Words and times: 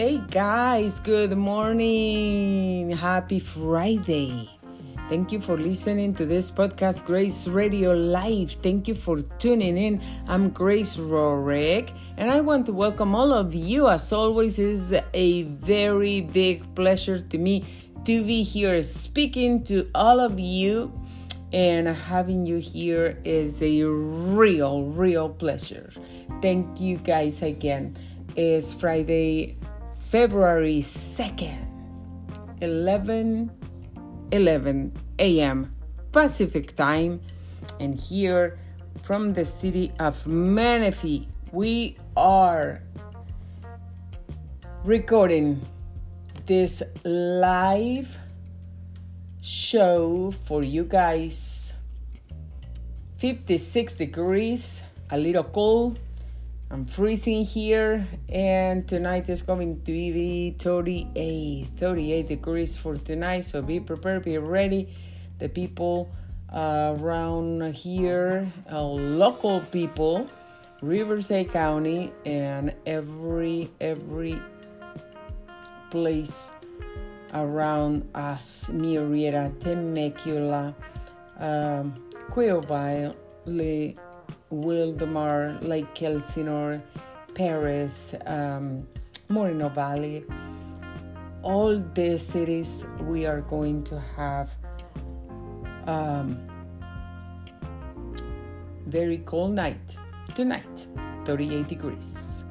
Hey 0.00 0.16
guys, 0.30 0.98
good 0.98 1.36
morning. 1.36 2.88
Happy 2.88 3.38
Friday. 3.38 4.48
Thank 5.10 5.30
you 5.30 5.42
for 5.42 5.58
listening 5.58 6.14
to 6.14 6.24
this 6.24 6.50
podcast, 6.50 7.04
Grace 7.04 7.46
Radio 7.46 7.92
Life. 7.92 8.62
Thank 8.62 8.88
you 8.88 8.94
for 8.94 9.20
tuning 9.20 9.76
in. 9.76 10.00
I'm 10.26 10.48
Grace 10.48 10.96
Rorick, 10.96 11.92
and 12.16 12.30
I 12.30 12.40
want 12.40 12.64
to 12.64 12.72
welcome 12.72 13.14
all 13.14 13.34
of 13.34 13.54
you. 13.54 13.90
As 13.90 14.10
always, 14.10 14.58
it 14.58 14.68
is 14.68 14.94
a 15.12 15.42
very 15.42 16.22
big 16.22 16.74
pleasure 16.74 17.20
to 17.20 17.36
me 17.36 17.66
to 18.06 18.24
be 18.24 18.42
here 18.42 18.82
speaking 18.82 19.62
to 19.64 19.86
all 19.94 20.18
of 20.18 20.40
you 20.40 20.90
and 21.52 21.86
having 21.86 22.46
you 22.46 22.56
here 22.56 23.20
is 23.24 23.60
a 23.60 23.84
real, 23.84 24.84
real 24.84 25.28
pleasure. 25.28 25.92
Thank 26.40 26.80
you 26.80 26.96
guys 26.96 27.42
again. 27.42 27.98
It's 28.34 28.72
Friday, 28.72 29.58
February 30.10 30.82
2nd, 30.82 31.70
11 32.60 33.48
11 34.32 34.92
a.m. 35.20 35.72
Pacific 36.10 36.74
time, 36.74 37.20
and 37.78 37.94
here 38.00 38.58
from 39.02 39.30
the 39.30 39.44
city 39.44 39.92
of 40.00 40.26
Menifee, 40.26 41.28
we 41.52 41.96
are 42.16 42.82
recording 44.84 45.62
this 46.44 46.82
live 47.04 48.18
show 49.40 50.32
for 50.32 50.64
you 50.64 50.82
guys 50.82 51.74
56 53.18 53.92
degrees 53.92 54.82
a 55.10 55.16
little 55.16 55.44
cold 55.44 56.00
i'm 56.70 56.84
freezing 56.86 57.44
here 57.44 58.06
and 58.28 58.86
tonight 58.86 59.28
is 59.28 59.42
going 59.42 59.80
to 59.80 59.92
be 59.92 60.54
38 60.58 61.68
38 61.78 62.28
degrees 62.28 62.76
for 62.76 62.96
tonight 62.96 63.44
so 63.44 63.60
be 63.60 63.80
prepared 63.80 64.24
be 64.24 64.38
ready. 64.38 64.88
The 65.38 65.48
people 65.48 66.10
uh, 66.52 66.94
around 66.98 67.74
here 67.74 68.52
uh, 68.70 68.82
local 68.82 69.60
people 69.60 70.26
riverside 70.82 71.50
county 71.52 72.12
and 72.24 72.74
every 72.86 73.70
every 73.80 74.40
place 75.90 76.50
around 77.32 78.08
us, 78.14 78.66
Murrieta, 78.68 79.58
Temecula, 79.60 80.74
um, 81.38 81.94
Quailville, 82.30 83.14
Le, 84.50 84.92
Wildomar, 84.92 85.62
Lake 85.62 86.02
Elsinore, 86.02 86.82
Perris, 87.34 88.14
um, 88.26 88.86
Moreno 89.28 89.68
Valley. 89.68 90.24
All 91.42 91.78
these 91.94 92.26
cities 92.26 92.86
we 93.00 93.26
are 93.26 93.40
going 93.40 93.82
to 93.84 93.98
have 94.16 94.50
um, 95.86 96.38
very 98.86 99.18
cold 99.18 99.52
night 99.52 99.96
tonight, 100.34 100.86
38 101.24 101.68
degrees. 101.68 102.44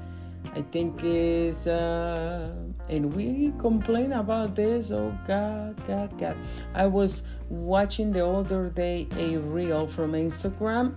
I 0.56 0.62
think 0.64 1.02
is 1.04 1.68
uh, 1.68 2.52
and 2.90 3.14
we 3.16 3.54
complain 3.60 4.14
about 4.14 4.56
this 4.56 4.92
oh 4.92 5.16
god 5.28 5.76
god 5.88 6.18
god 6.18 6.36
i 6.74 6.86
was 6.86 7.24
watching 7.50 8.12
the 8.12 8.26
other 8.26 8.70
day 8.70 9.08
a 9.18 9.38
reel 9.38 9.88
from 9.88 10.14
instagram 10.14 10.96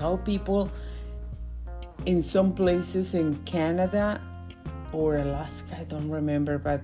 how 0.00 0.16
people 0.16 0.70
in 2.06 2.22
some 2.22 2.52
places 2.52 3.14
in 3.14 3.36
canada 3.44 4.20
or 4.92 5.18
alaska 5.18 5.76
i 5.78 5.84
don't 5.84 6.10
remember 6.10 6.58
but 6.58 6.80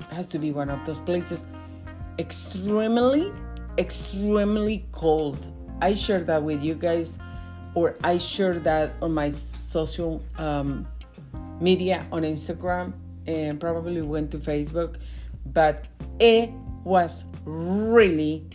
it 0.00 0.14
has 0.14 0.26
to 0.26 0.38
be 0.38 0.52
one 0.52 0.70
of 0.70 0.84
those 0.84 1.00
places 1.00 1.46
extremely 2.18 3.32
extremely 3.78 4.86
cold 4.92 5.38
i 5.80 5.94
share 5.94 6.22
that 6.22 6.42
with 6.42 6.62
you 6.62 6.74
guys 6.74 7.18
or 7.74 7.96
i 8.04 8.16
share 8.18 8.58
that 8.58 8.92
on 9.02 9.12
my 9.12 9.30
social 9.30 10.22
um, 10.36 10.86
media 11.60 12.06
on 12.12 12.22
instagram 12.22 12.92
and 13.28 13.60
probably 13.60 14.00
went 14.00 14.30
to 14.30 14.38
Facebook, 14.38 14.96
but 15.46 15.84
it 16.18 16.50
was 16.82 17.26
really, 17.44 18.48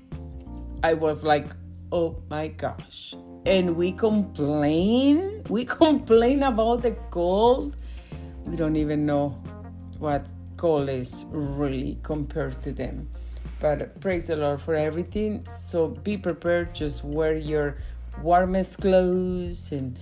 I 0.83 0.95
was 0.95 1.23
like, 1.23 1.45
oh 1.91 2.21
my 2.29 2.47
gosh. 2.47 3.13
And 3.45 3.75
we 3.75 3.91
complain, 3.91 5.43
we 5.49 5.65
complain 5.81 6.43
about 6.43 6.81
the 6.81 6.91
cold. 7.11 7.75
We 8.45 8.55
don't 8.55 8.75
even 8.75 9.05
know 9.05 9.29
what 9.99 10.27
cold 10.57 10.89
is 10.89 11.25
really 11.31 11.97
compared 12.03 12.61
to 12.63 12.71
them. 12.71 13.09
But 13.59 13.99
praise 14.01 14.27
the 14.27 14.35
Lord 14.35 14.61
for 14.61 14.75
everything. 14.75 15.45
So 15.67 15.87
be 15.87 16.17
prepared, 16.17 16.75
just 16.75 17.03
wear 17.03 17.35
your 17.35 17.77
warmest 18.21 18.79
clothes 18.79 19.71
and 19.71 19.97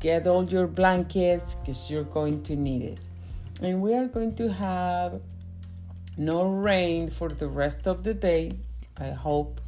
get 0.00 0.26
all 0.26 0.44
your 0.44 0.66
blankets 0.66 1.54
because 1.54 1.90
you're 1.90 2.04
going 2.04 2.42
to 2.44 2.56
need 2.56 2.82
it 2.82 3.00
and 3.62 3.80
we 3.80 3.94
are 3.94 4.06
going 4.06 4.34
to 4.36 4.52
have 4.52 5.20
no 6.16 6.44
rain 6.44 7.10
for 7.10 7.28
the 7.28 7.46
rest 7.46 7.86
of 7.86 8.02
the 8.04 8.14
day. 8.14 8.52
I 8.96 9.10
hope 9.10 9.60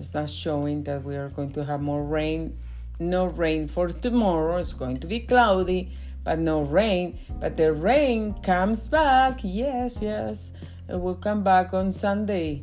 it's 0.00 0.14
not 0.14 0.30
showing 0.30 0.82
that 0.84 1.04
we 1.04 1.14
are 1.14 1.28
going 1.28 1.52
to 1.52 1.62
have 1.62 1.82
more 1.82 2.02
rain. 2.02 2.56
No 2.98 3.26
rain 3.26 3.68
for 3.68 3.88
tomorrow. 3.88 4.56
It's 4.56 4.72
going 4.72 4.96
to 4.96 5.06
be 5.06 5.20
cloudy, 5.20 5.92
but 6.24 6.38
no 6.38 6.62
rain. 6.62 7.18
But 7.38 7.58
the 7.58 7.74
rain 7.74 8.32
comes 8.42 8.88
back. 8.88 9.40
Yes, 9.42 10.00
yes. 10.00 10.52
It 10.88 10.98
will 10.98 11.16
come 11.16 11.44
back 11.44 11.74
on 11.74 11.92
Sunday. 11.92 12.62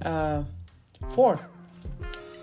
Uh, 0.00 0.44
4. 1.08 1.38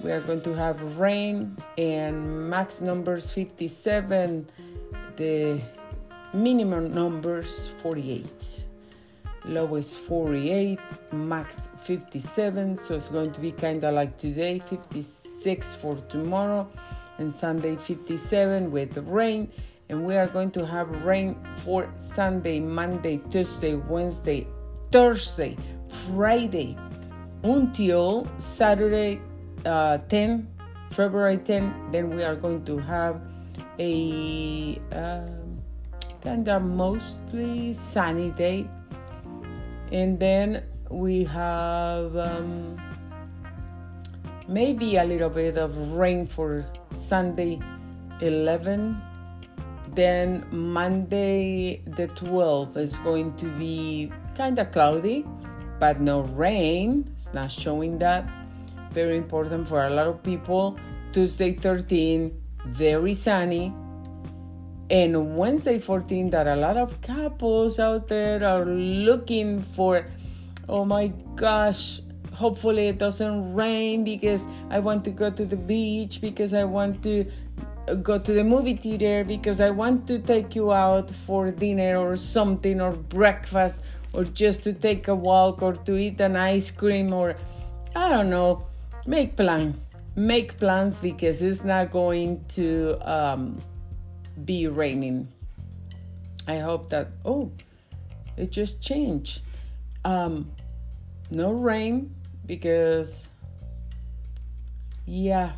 We 0.03 0.12
are 0.12 0.22
going 0.22 0.41
to 0.41 0.53
have 0.53 1.00
rain 1.00 1.57
and 1.79 2.47
max 2.51 2.81
numbers 2.81 3.31
57. 3.31 4.47
The 5.16 5.59
minimum 6.34 6.94
numbers 6.94 7.69
48 7.81 8.69
lowest 9.50 9.98
48 9.98 10.80
max 11.12 11.70
57 11.78 12.78
so 12.78 12.96
it's 12.96 13.10
going 13.10 13.32
to 13.32 13.42
be 13.42 13.52
kind 13.52 13.84
of 13.84 13.94
like 13.94 14.18
today 14.18 14.60
56 14.60 15.76
for 15.76 15.96
tomorrow 16.08 16.68
and 17.18 17.34
sunday 17.34 17.76
57 17.76 18.72
with 18.72 18.94
the 18.94 19.02
rain 19.02 19.52
and 19.90 20.06
we 20.06 20.16
are 20.16 20.28
going 20.28 20.52
to 20.52 20.66
have 20.66 20.90
rain 21.04 21.38
for 21.58 21.92
sunday 21.98 22.59
monday 22.59 23.20
tuesday 23.32 23.76
wednesday 23.76 24.48
thursday 24.92 25.58
friday 26.06 26.78
until 27.44 28.28
saturday 28.38 29.20
uh, 29.66 29.98
10 29.98 30.48
february 30.92 31.38
10 31.38 31.92
then 31.92 32.16
we 32.16 32.24
are 32.24 32.36
going 32.36 32.64
to 32.64 32.78
have 32.78 33.22
a 33.80 34.80
uh, 34.92 35.22
kind 36.22 36.48
of 36.50 36.64
mostly 36.64 37.74
sunny 37.74 38.32
day. 38.32 38.68
And 39.92 40.20
then 40.20 40.64
we 40.90 41.24
have 41.26 42.16
um, 42.16 42.80
maybe 44.48 44.98
a 44.98 45.04
little 45.04 45.30
bit 45.30 45.58
of 45.58 45.76
rain 45.92 46.28
for 46.28 46.66
Sunday 46.94 47.60
11. 48.22 49.02
Then 49.96 50.46
Monday 50.52 51.82
the 51.86 52.08
12th 52.08 52.78
is 52.78 52.96
going 52.98 53.36
to 53.38 53.46
be 53.58 54.12
kind 54.38 54.60
of 54.60 54.72
cloudy, 54.72 55.26
but 55.80 56.00
no 56.00 56.22
rain. 56.22 57.10
It's 57.16 57.34
not 57.34 57.52
showing 57.52 57.98
that. 57.98 58.30
Very 58.92 59.18
important 59.18 59.68
for 59.68 59.86
a 59.86 59.90
lot 59.90 60.08
of 60.08 60.22
people. 60.22 60.78
Tuesday 61.12 61.54
13, 61.54 62.32
very 62.68 63.16
sunny 63.16 63.74
and 64.90 65.38
Wednesday 65.38 65.80
14 65.80 66.32
that 66.32 66.47
a 66.47 66.56
lot 66.56 66.78
of 66.78 67.00
couples 67.02 67.80
out 67.80 68.08
there 68.08 68.44
are 68.44 68.66
looking 68.66 69.62
for 69.62 70.06
oh 70.68 70.84
my 70.84 71.08
gosh 71.36 72.02
hopefully 72.34 72.88
it 72.88 72.97
doesn't 72.97 73.53
rain 73.53 74.03
because 74.03 74.46
I 74.70 74.80
want 74.80 75.03
to 75.06 75.12
go 75.12 75.30
to 75.30 75.46
the 75.46 75.58
beach 75.58 76.22
because 76.22 76.53
I 76.53 76.64
want 76.64 77.03
to 77.03 77.26
go 78.02 78.18
to 78.18 78.34
the 78.34 78.44
movie 78.44 78.76
theater 78.76 79.24
because 79.24 79.59
I 79.59 79.70
want 79.70 80.08
to 80.08 80.20
take 80.20 80.56
you 80.56 80.72
out 80.72 81.09
for 81.12 81.52
dinner 81.52 81.97
or 81.97 82.16
something 82.16 82.80
or 82.80 82.92
breakfast 82.92 83.84
or 84.14 84.24
just 84.24 84.64
to 84.64 84.74
take 84.74 85.08
a 85.08 85.16
walk 85.16 85.62
or 85.62 85.74
to 85.74 85.97
eat 85.97 86.22
an 86.22 86.35
ice 86.35 86.72
cream 86.72 87.14
or 87.14 87.35
I 87.96 88.09
don't 88.09 88.30
know 88.30 88.66
make 89.06 89.35
plans. 89.35 89.96
Make 90.16 90.58
plans 90.58 91.00
because 91.00 91.42
it's 91.42 91.64
not 91.64 91.92
going 91.92 92.44
to 92.50 92.97
um, 93.02 93.62
be 94.46 94.68
raining. 94.68 95.28
I 96.47 96.58
hope 96.58 96.90
that, 96.90 97.09
oh, 97.26 97.52
it 98.38 98.52
just 98.52 98.82
changed. 98.82 99.41
Um, 100.06 100.52
no 101.30 101.52
rain 101.52 102.16
because, 102.46 103.28
yeah, 105.06 105.52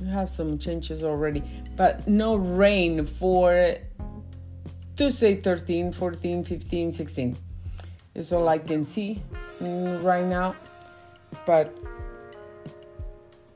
we 0.00 0.08
have 0.08 0.30
some 0.30 0.58
changes 0.58 1.04
already, 1.04 1.42
but 1.76 2.08
no 2.08 2.34
rain 2.36 3.04
for 3.04 3.76
Tuesday 4.96 5.36
13, 5.36 5.92
14, 5.92 6.44
15, 6.44 6.92
16. 6.92 7.36
It's 8.14 8.32
all 8.32 8.48
I 8.48 8.58
can 8.58 8.84
see 8.84 9.22
mm, 9.60 10.02
right 10.02 10.24
now. 10.24 10.56
But 11.46 11.74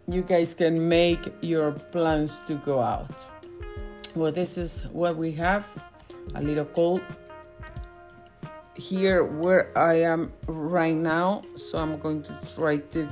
you 0.06 0.23
guys 0.23 0.55
can 0.55 0.89
make 0.89 1.33
your 1.41 1.73
plans 1.73 2.41
to 2.47 2.55
go 2.56 2.81
out. 2.81 3.29
Well, 4.15 4.33
this 4.33 4.59
is 4.59 4.83
what 4.93 5.17
we 5.17 5.33
have 5.33 5.65
a 6.35 6.43
little 6.43 6.65
cold 6.67 7.03
here 8.77 9.25
where 9.25 9.77
I 9.77 10.01
am 10.03 10.33
right 10.47 10.95
now, 10.95 11.43
so 11.56 11.79
I'm 11.79 11.99
going 11.99 12.23
to 12.25 12.39
try 12.55 12.79
to 12.79 13.09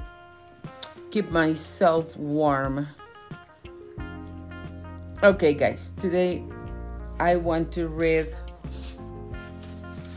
keep 1.11 1.31
myself 1.31 2.17
warm. 2.17 2.89
Okay, 5.23 5.55
guys, 5.55 5.93
today 5.99 6.43
I 7.19 7.37
want 7.37 7.73
to 7.73 7.89
read 7.89 8.35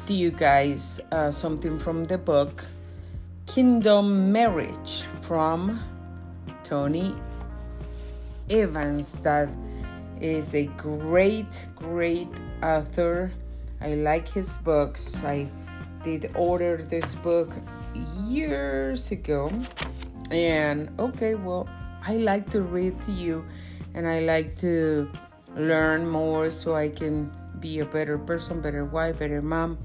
to 0.08 0.14
you 0.14 0.32
guys 0.32 1.00
uh, 1.12 1.32
something 1.32 1.80
from 1.80 2.06
the 2.06 2.18
book 2.18 2.66
Kingdom 3.46 4.32
Marriage 4.32 5.04
from 5.22 5.80
Tony 6.66 7.16
Evans. 8.50 9.14
That 9.24 9.50
is 10.20 10.54
a 10.54 10.66
great, 10.78 11.70
great 11.76 12.28
author. 12.62 13.32
I 13.82 13.94
like 13.96 14.28
his 14.28 14.58
books. 14.58 15.24
I 15.24 15.48
did 16.04 16.32
order 16.36 16.78
this 16.78 17.16
book 17.16 17.54
years 18.26 19.12
ago. 19.12 19.52
And 20.32 20.90
okay, 21.00 21.36
well, 21.36 21.70
I 22.06 22.18
like 22.18 22.50
to 22.52 22.62
read 22.62 23.00
to 23.04 23.12
you 23.12 23.46
and 23.94 24.08
I 24.08 24.20
like 24.20 24.58
to 24.60 25.10
learn 25.56 26.08
more 26.08 26.52
so 26.52 26.76
I 26.76 26.90
can 26.90 27.32
be 27.60 27.80
a 27.80 27.86
better 27.86 28.18
person, 28.18 28.60
better 28.62 28.86
wife, 28.86 29.20
better 29.20 29.42
mom, 29.42 29.78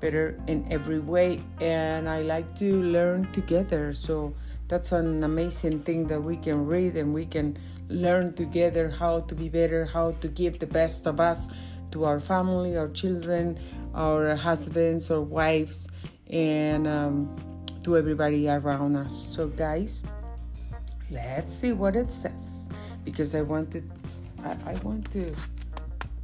better 0.00 0.40
in 0.46 0.66
every 0.70 1.00
way. 1.00 1.40
And 1.60 2.08
I 2.08 2.22
like 2.22 2.56
to 2.58 2.82
learn 2.82 3.30
together. 3.32 3.92
So 3.92 4.34
that's 4.72 4.92
an 4.92 5.22
amazing 5.22 5.82
thing 5.82 6.06
that 6.08 6.18
we 6.18 6.34
can 6.34 6.64
read 6.64 6.96
and 6.96 7.12
we 7.12 7.26
can 7.26 7.58
learn 7.90 8.32
together 8.32 8.88
how 8.88 9.20
to 9.20 9.34
be 9.34 9.50
better, 9.50 9.84
how 9.84 10.12
to 10.12 10.28
give 10.28 10.58
the 10.60 10.66
best 10.66 11.06
of 11.06 11.20
us 11.20 11.50
to 11.90 12.04
our 12.04 12.18
family, 12.18 12.74
our 12.74 12.88
children, 12.88 13.60
our 13.94 14.34
husbands 14.34 15.10
or 15.10 15.20
wives, 15.20 15.90
and 16.30 16.86
um, 16.86 17.36
to 17.84 17.98
everybody 17.98 18.48
around 18.48 18.96
us. 18.96 19.12
So, 19.12 19.48
guys, 19.48 20.04
let's 21.10 21.52
see 21.52 21.72
what 21.72 21.94
it 21.94 22.10
says 22.10 22.70
because 23.04 23.34
I 23.34 23.42
want 23.42 23.72
to, 23.72 23.82
I, 24.42 24.56
I 24.64 24.74
want 24.76 25.10
to, 25.12 25.34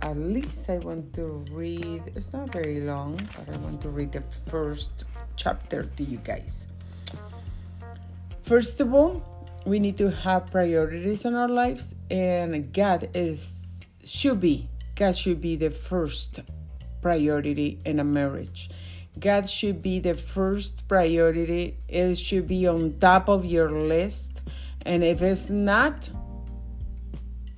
at 0.00 0.16
least 0.16 0.70
I 0.70 0.78
want 0.78 1.12
to 1.20 1.44
read. 1.52 2.00
It's 2.16 2.32
not 2.32 2.50
very 2.50 2.80
long, 2.80 3.20
but 3.36 3.54
I 3.54 3.58
want 3.58 3.82
to 3.82 3.90
read 3.90 4.12
the 4.12 4.22
first 4.48 5.04
chapter 5.36 5.84
to 5.84 6.02
you 6.02 6.16
guys. 6.24 6.66
First 8.48 8.80
of 8.80 8.94
all, 8.94 9.22
we 9.66 9.78
need 9.78 9.98
to 9.98 10.10
have 10.10 10.50
priorities 10.50 11.26
in 11.26 11.34
our 11.34 11.50
lives, 11.50 11.94
and 12.10 12.72
God 12.72 13.10
is 13.12 13.86
should 14.04 14.40
be 14.40 14.70
God 14.94 15.14
should 15.14 15.42
be 15.42 15.54
the 15.54 15.68
first 15.68 16.40
priority 17.02 17.78
in 17.84 18.00
a 18.00 18.04
marriage. 18.04 18.70
God 19.20 19.46
should 19.46 19.82
be 19.82 19.98
the 19.98 20.14
first 20.14 20.88
priority. 20.88 21.76
It 21.88 22.14
should 22.14 22.48
be 22.48 22.66
on 22.66 22.98
top 23.00 23.28
of 23.28 23.44
your 23.44 23.70
list. 23.70 24.40
And 24.86 25.04
if 25.04 25.20
it's 25.20 25.50
not 25.50 26.08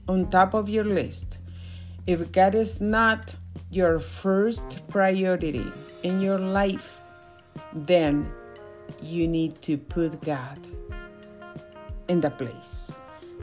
on 0.09 0.29
top 0.29 0.55
of 0.55 0.69
your 0.69 0.83
list, 0.83 1.39
if 2.09 2.33
God 2.33 2.57
is 2.57 2.81
not 2.81 3.37
your 3.71 4.01
first 4.01 4.81
priority 4.89 5.71
in 6.03 6.21
your 6.21 6.41
life, 6.41 7.01
then 7.73 8.29
you 9.01 9.29
need 9.29 9.63
to 9.63 9.79
put 9.79 10.21
God 10.23 10.59
in 12.11 12.21
the 12.21 12.31
place. 12.31 12.93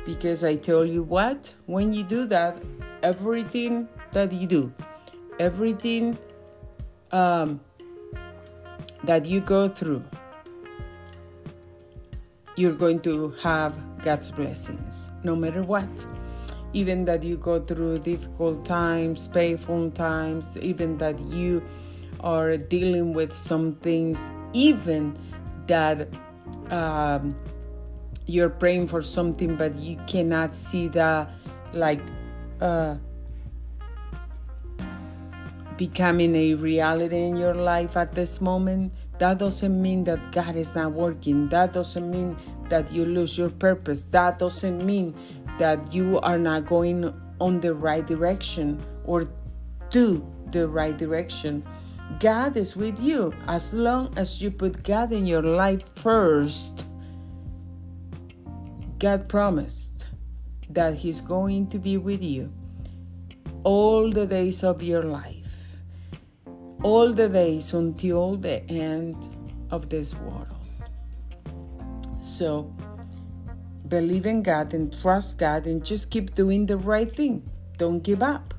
Because 0.05 0.43
I 0.43 0.57
tell 0.57 0.85
you 0.85 1.01
what, 1.01 1.53
when 1.65 1.93
you 1.93 2.03
do 2.03 2.25
that, 2.25 2.61
everything 3.01 3.87
that 4.11 4.31
you 4.33 4.45
do, 4.45 4.73
everything 5.39 6.17
um, 7.11 7.61
that 9.05 9.25
you 9.25 9.39
go 9.39 9.69
through, 9.69 10.03
you're 12.57 12.75
going 12.75 12.99
to 13.01 13.31
have 13.41 13.73
God's 14.03 14.31
blessings 14.31 15.11
no 15.23 15.35
matter 15.35 15.63
what. 15.63 16.05
Even 16.73 17.05
that 17.05 17.23
you 17.23 17.37
go 17.37 17.61
through 17.61 17.99
difficult 17.99 18.65
times, 18.65 19.29
painful 19.29 19.91
times, 19.91 20.57
even 20.57 20.97
that 20.97 21.17
you 21.19 21.63
are 22.19 22.57
dealing 22.57 23.13
with 23.13 23.31
some 23.31 23.71
things, 23.71 24.29
even 24.51 25.17
that 25.67 26.09
um, 26.69 27.35
you're 28.27 28.49
praying 28.49 28.87
for 28.87 29.01
something 29.01 29.55
but 29.55 29.75
you 29.79 29.97
cannot 30.05 30.55
see 30.55 30.87
that 30.89 31.29
like 31.73 32.01
uh, 32.61 32.95
becoming 35.77 36.35
a 36.35 36.55
reality 36.55 37.23
in 37.23 37.37
your 37.37 37.53
life 37.53 37.95
at 37.95 38.13
this 38.13 38.41
moment, 38.41 38.93
that 39.19 39.37
doesn't 39.37 39.81
mean 39.81 40.03
that 40.05 40.31
God 40.31 40.55
is 40.55 40.75
not 40.75 40.91
working. 40.91 41.47
That 41.49 41.73
doesn't 41.73 42.09
mean 42.09 42.35
that 42.69 42.91
you 42.91 43.05
lose 43.05 43.37
your 43.37 43.49
purpose. 43.49 44.01
That 44.11 44.39
doesn't 44.39 44.85
mean 44.85 45.15
that 45.57 45.93
you 45.93 46.19
are 46.19 46.37
not 46.37 46.65
going 46.65 47.13
on 47.39 47.59
the 47.59 47.73
right 47.73 48.05
direction 48.05 48.83
or 49.05 49.29
to 49.91 50.25
the 50.51 50.67
right 50.67 50.97
direction. 50.97 51.63
God 52.19 52.57
is 52.57 52.75
with 52.75 52.99
you 52.99 53.33
as 53.47 53.73
long 53.73 54.13
as 54.17 54.41
you 54.41 54.49
put 54.49 54.83
God 54.83 55.11
in 55.11 55.25
your 55.25 55.43
life 55.43 55.87
first. 55.95 56.86
God 58.99 59.27
promised 59.27 60.07
that 60.69 60.95
He's 60.95 61.21
going 61.21 61.67
to 61.69 61.79
be 61.79 61.97
with 61.97 62.21
you 62.21 62.51
all 63.63 64.11
the 64.11 64.25
days 64.25 64.63
of 64.63 64.81
your 64.81 65.03
life 65.03 65.47
all 66.83 67.11
the 67.11 67.27
days 67.27 67.73
until 67.73 68.35
the 68.35 68.63
end 68.69 69.29
of 69.71 69.89
this 69.89 70.15
world. 70.15 70.47
So, 72.21 72.73
believe 73.87 74.25
in 74.25 74.43
God 74.43 74.73
and 74.73 74.93
trust 75.01 75.37
God 75.37 75.65
and 75.65 75.83
just 75.83 76.09
keep 76.11 76.33
doing 76.33 76.65
the 76.65 76.77
right 76.77 77.11
thing. 77.11 77.49
Don't 77.77 78.03
give 78.03 78.21
up. 78.21 78.53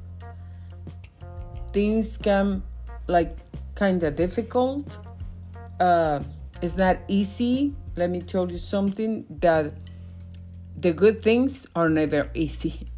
Things 1.73 2.16
come 2.16 2.62
like 3.07 3.37
kind 3.75 4.02
of 4.02 4.16
difficult. 4.16 4.99
Uh, 5.78 6.21
it's 6.62 6.76
not 6.76 6.99
easy. 7.09 7.75
Let 7.97 8.11
me 8.11 8.21
tell 8.21 8.50
you 8.50 8.59
something 8.59 9.26
that 9.40 9.73
the 10.80 10.92
good 10.92 11.23
things 11.23 11.66
are 11.75 11.88
never 11.88 12.30
easy. 12.35 12.88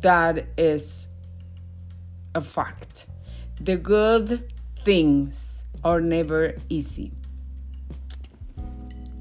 That 0.00 0.46
is 0.56 1.08
a 2.34 2.40
fact. 2.40 3.04
The 3.60 3.76
good 3.76 4.50
things 4.82 5.64
are 5.84 6.00
never 6.00 6.54
easy. 6.70 7.12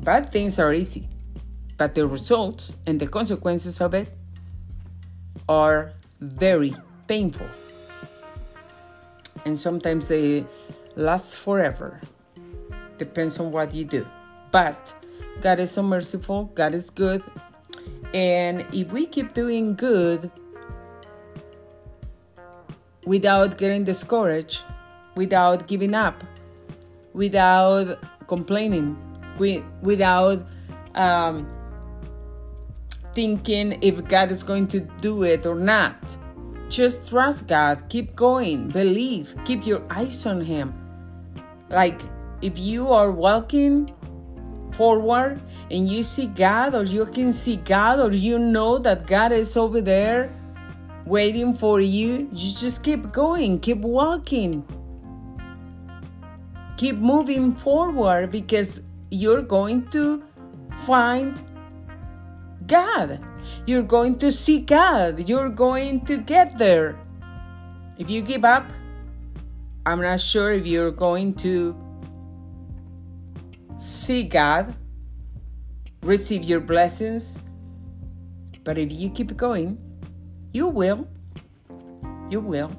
Bad 0.03 0.31
things 0.31 0.57
are 0.57 0.73
easy, 0.73 1.09
but 1.75 1.95
the 1.95 2.07
results 2.07 2.73
and 2.85 2.97
the 2.97 3.07
consequences 3.07 3.81
of 3.81 3.93
it 3.93 4.07
are 5.49 5.91
very 6.21 6.73
painful. 7.07 7.47
And 9.43 9.59
sometimes 9.59 10.07
they 10.07 10.45
last 10.95 11.35
forever. 11.35 11.99
Depends 12.97 13.37
on 13.37 13.51
what 13.51 13.73
you 13.73 13.83
do. 13.83 14.07
But 14.51 14.95
God 15.41 15.59
is 15.59 15.71
so 15.71 15.83
merciful, 15.83 16.45
God 16.55 16.73
is 16.73 16.89
good. 16.89 17.23
And 18.13 18.65
if 18.73 18.91
we 18.91 19.05
keep 19.05 19.33
doing 19.33 19.75
good, 19.75 20.31
without 23.05 23.57
getting 23.57 23.85
discouraged, 23.85 24.63
without 25.15 25.67
giving 25.67 25.95
up, 25.95 26.23
without 27.13 27.97
complaining, 28.27 28.97
without 29.81 30.45
um, 30.95 31.47
thinking 33.13 33.79
if 33.81 34.05
God 34.07 34.29
is 34.29 34.43
going 34.43 34.67
to 34.67 34.81
do 35.01 35.23
it 35.23 35.45
or 35.45 35.55
not. 35.55 35.95
Just 36.69 37.09
trust 37.09 37.47
God, 37.47 37.83
keep 37.87 38.15
going, 38.15 38.67
believe, 38.67 39.33
keep 39.45 39.65
your 39.65 39.81
eyes 39.89 40.25
on 40.25 40.41
Him. 40.41 40.73
Like 41.69 42.01
if 42.41 42.59
you 42.59 42.91
are 42.91 43.09
walking 43.09 43.93
forward 44.77 45.41
and 45.71 45.89
you 45.89 46.03
see 46.03 46.27
God, 46.27 46.75
or 46.75 46.83
you 46.83 47.05
can 47.07 47.33
see 47.33 47.57
God, 47.57 47.99
or 47.99 48.13
you 48.13 48.37
know 48.39 48.77
that 48.77 49.07
God 49.07 49.31
is 49.31 49.57
over 49.57 49.81
there 49.81 50.31
waiting 51.07 51.53
for 51.53 51.79
you, 51.79 52.29
you 52.31 52.53
just 52.53 52.83
keep 52.83 53.11
going, 53.11 53.59
keep 53.59 53.79
walking, 53.79 54.65
keep 56.75 56.97
moving 56.97 57.55
forward 57.55 58.29
because 58.29 58.81
you're 59.09 59.41
going 59.41 59.87
to 59.87 60.23
find 60.85 61.41
God. 62.67 63.19
You're 63.65 63.83
going 63.83 64.19
to 64.19 64.31
see 64.31 64.59
God. 64.59 65.27
You're 65.29 65.49
going 65.49 66.05
to 66.05 66.17
get 66.17 66.57
there. 66.57 66.99
If 67.97 68.09
you 68.09 68.21
give 68.21 68.43
up, 68.43 68.69
I'm 69.85 70.01
not 70.01 70.19
sure 70.19 70.51
if 70.51 70.65
you're 70.65 70.91
going 70.91 71.33
to 71.35 71.75
see 73.77 74.23
God, 74.23 74.75
receive 76.03 76.43
your 76.43 76.59
blessings. 76.59 77.39
But 78.63 78.77
if 78.77 78.91
you 78.91 79.09
keep 79.09 79.35
going, 79.37 79.77
you 80.53 80.67
will. 80.67 81.07
You 82.29 82.41
will. 82.41 82.71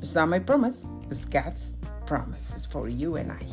It's 0.00 0.14
not 0.14 0.28
my 0.28 0.38
promise, 0.38 0.88
it's 1.10 1.24
God's 1.24 1.76
promises 2.06 2.66
for 2.66 2.88
you 2.88 3.16
and 3.16 3.32
I. 3.32 3.46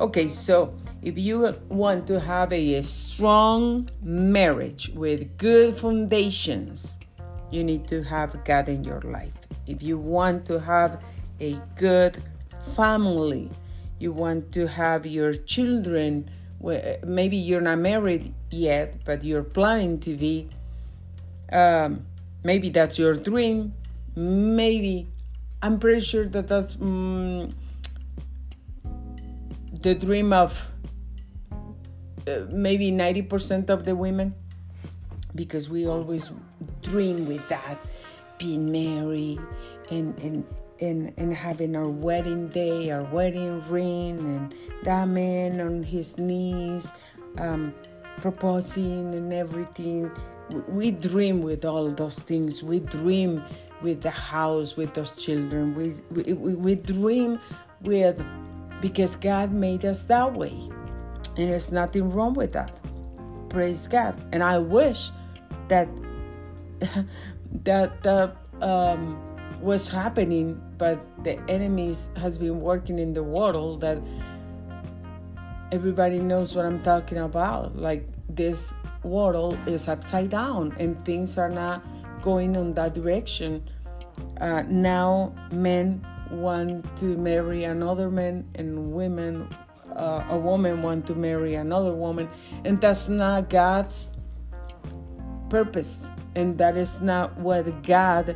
Okay, 0.00 0.26
so 0.26 0.74
if 1.02 1.16
you 1.16 1.54
want 1.68 2.06
to 2.08 2.18
have 2.18 2.52
a 2.52 2.82
strong 2.82 3.88
marriage 4.02 4.90
with 4.94 5.36
good 5.38 5.76
foundations, 5.76 6.98
you 7.50 7.62
need 7.62 7.86
to 7.88 8.02
have 8.02 8.44
God 8.44 8.68
in 8.68 8.82
your 8.82 9.00
life. 9.02 9.32
If 9.66 9.82
you 9.82 9.98
want 9.98 10.44
to 10.46 10.58
have 10.58 11.02
a 11.40 11.60
good 11.76 12.22
family, 12.74 13.50
you 14.02 14.12
want 14.12 14.52
to 14.52 14.66
have 14.66 15.06
your 15.06 15.34
children, 15.34 16.28
maybe 17.04 17.36
you're 17.36 17.60
not 17.60 17.78
married 17.78 18.34
yet, 18.50 19.04
but 19.04 19.24
you're 19.24 19.44
planning 19.44 20.00
to 20.00 20.16
be, 20.16 20.48
um, 21.52 22.04
maybe 22.44 22.68
that's 22.68 22.98
your 22.98 23.14
dream. 23.14 23.72
Maybe, 24.14 25.08
I'm 25.62 25.78
pretty 25.78 26.00
sure 26.00 26.26
that 26.26 26.48
that's 26.48 26.76
um, 26.80 27.54
the 29.80 29.94
dream 29.94 30.32
of 30.32 30.68
uh, 32.26 32.46
maybe 32.50 32.90
90% 32.90 33.70
of 33.70 33.84
the 33.84 33.96
women 33.96 34.34
because 35.34 35.68
we 35.68 35.86
always 35.86 36.30
dream 36.82 37.26
with 37.26 37.46
that 37.48 37.78
being 38.38 38.70
married 38.70 39.40
and 39.90 40.18
and 40.18 40.44
and, 40.80 41.12
and 41.16 41.32
having 41.32 41.76
our 41.76 41.88
wedding 41.88 42.48
day, 42.48 42.90
our 42.90 43.04
wedding 43.04 43.62
ring, 43.68 44.18
and 44.18 44.54
that 44.84 45.08
man 45.08 45.60
on 45.60 45.82
his 45.82 46.18
knees 46.18 46.92
um, 47.38 47.74
proposing 48.20 49.14
and 49.14 49.32
everything. 49.32 50.10
We 50.68 50.90
dream 50.90 51.42
with 51.42 51.64
all 51.64 51.90
those 51.90 52.18
things. 52.18 52.62
We 52.62 52.80
dream 52.80 53.42
with 53.80 54.02
the 54.02 54.10
house, 54.10 54.76
with 54.76 54.94
those 54.94 55.10
children. 55.12 55.74
We, 55.74 56.32
we, 56.34 56.54
we 56.54 56.74
dream 56.74 57.40
with, 57.82 58.22
because 58.80 59.16
God 59.16 59.52
made 59.52 59.84
us 59.84 60.04
that 60.04 60.32
way. 60.34 60.56
And 61.36 61.50
there's 61.50 61.72
nothing 61.72 62.10
wrong 62.10 62.34
with 62.34 62.52
that. 62.52 62.78
Praise 63.48 63.88
God. 63.88 64.16
And 64.32 64.42
I 64.42 64.58
wish 64.58 65.10
that 65.68 65.88
that 67.64 68.02
that 68.02 68.36
um, 68.60 69.18
was 69.60 69.88
happening, 69.88 70.60
but 70.78 71.00
the 71.24 71.38
enemies 71.48 72.10
has 72.16 72.38
been 72.38 72.60
working 72.60 72.98
in 72.98 73.12
the 73.12 73.22
world 73.22 73.80
that 73.80 73.98
everybody 75.72 76.18
knows 76.18 76.54
what 76.54 76.64
I'm 76.64 76.82
talking 76.82 77.18
about. 77.18 77.76
Like 77.76 78.06
this 78.28 78.72
world 79.02 79.58
is 79.66 79.88
upside 79.88 80.30
down 80.30 80.74
and 80.78 81.02
things 81.04 81.38
are 81.38 81.50
not 81.50 81.84
going 82.22 82.54
in 82.54 82.74
that 82.74 82.94
direction. 82.94 83.68
Uh, 84.40 84.62
now 84.68 85.34
men 85.50 86.04
want 86.30 86.96
to 86.96 87.16
marry 87.16 87.64
another 87.64 88.10
man 88.10 88.44
and 88.54 88.92
women 88.92 89.48
uh, 89.96 90.24
a 90.30 90.38
woman 90.38 90.82
want 90.82 91.06
to 91.06 91.14
marry 91.14 91.54
another 91.54 91.92
woman 91.92 92.28
and 92.64 92.80
that's 92.80 93.10
not 93.10 93.50
god's 93.50 94.12
purpose 95.50 96.10
and 96.34 96.56
that 96.56 96.76
is 96.76 97.02
not 97.02 97.36
what 97.36 97.82
god 97.82 98.34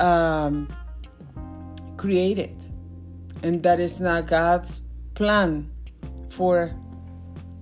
um, 0.00 0.68
created. 1.96 2.54
And 3.42 3.62
that 3.62 3.80
is 3.80 4.00
not 4.00 4.26
god's 4.26 4.80
plan 5.14 5.70
for 6.28 6.74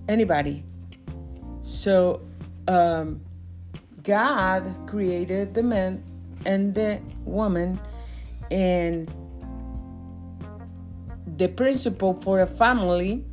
anybody. 0.08 0.64
So 1.60 2.20
um, 2.68 3.20
god 4.02 4.74
created 4.86 5.54
the 5.54 5.62
man 5.62 6.02
and 6.44 6.74
the 6.74 7.00
woman 7.24 7.80
and 8.50 9.10
the 11.36 11.48
principle 11.48 12.14
for 12.14 12.40
a 12.40 12.46
family 12.46 13.24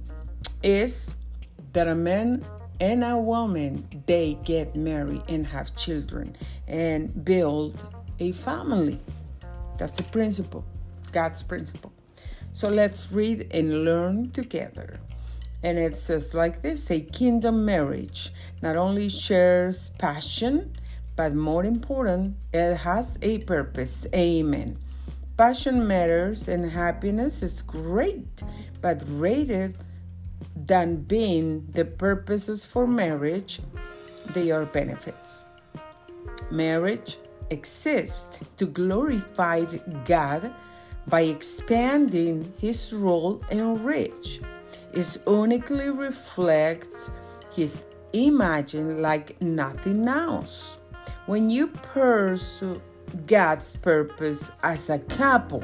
is 0.63 1.15
that 1.73 1.87
a 1.87 1.95
man 1.95 2.45
and 2.79 3.03
a 3.03 3.17
woman 3.17 3.87
they 4.05 4.37
get 4.43 4.75
married 4.75 5.23
and 5.27 5.45
have 5.47 5.75
children 5.75 6.35
and 6.67 7.25
build 7.25 7.85
a 8.19 8.31
family. 8.31 8.99
That's 9.77 9.93
the 9.93 10.03
principle 10.03 10.65
god's 11.11 11.43
principle. 11.43 11.91
So 12.53 12.69
let's 12.69 13.11
read 13.11 13.47
and 13.51 13.85
learn 13.85 14.31
together. 14.31 14.99
And 15.61 15.77
it 15.77 15.95
says 15.95 16.33
like 16.33 16.61
this 16.61 16.89
a 16.89 17.01
kingdom 17.01 17.65
marriage 17.65 18.31
not 18.61 18.75
only 18.77 19.09
shares 19.09 19.91
passion 19.97 20.71
but 21.15 21.33
more 21.33 21.65
important 21.65 22.37
it 22.53 22.75
has 22.77 23.17
a 23.21 23.39
purpose. 23.39 24.07
Amen. 24.13 24.77
Passion 25.35 25.85
matters 25.85 26.47
and 26.47 26.71
happiness 26.71 27.43
is 27.43 27.61
great, 27.61 28.43
but 28.81 29.05
greater 29.05 29.73
than 30.55 31.03
being 31.03 31.67
the 31.71 31.85
purposes 31.85 32.65
for 32.65 32.87
marriage, 32.87 33.59
they 34.33 34.51
are 34.51 34.65
benefits. 34.65 35.43
Marriage 36.51 37.17
exists 37.49 38.39
to 38.57 38.65
glorify 38.65 39.65
God 40.05 40.53
by 41.07 41.21
expanding 41.21 42.53
his 42.59 42.93
role 42.93 43.41
and 43.49 43.83
reach. 43.83 44.41
It 44.93 45.17
uniquely 45.25 45.89
reflects 45.89 47.11
his 47.51 47.83
image 48.13 48.73
like 48.75 49.41
nothing 49.41 50.07
else. 50.07 50.77
When 51.25 51.49
you 51.49 51.67
pursue 51.67 52.81
God's 53.25 53.75
purpose 53.77 54.51
as 54.61 54.89
a 54.89 54.99
couple, 54.99 55.63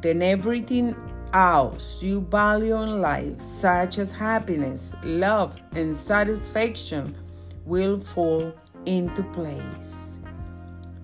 then 0.00 0.22
everything 0.22 0.96
else 1.32 2.02
you 2.02 2.20
value 2.20 2.76
in 2.82 3.00
life, 3.00 3.40
such 3.40 3.98
as 3.98 4.12
happiness, 4.12 4.92
love, 5.02 5.56
and 5.72 5.96
satisfaction, 5.96 7.16
will 7.64 8.00
fall 8.00 8.52
into 8.86 9.22
place. 9.32 10.20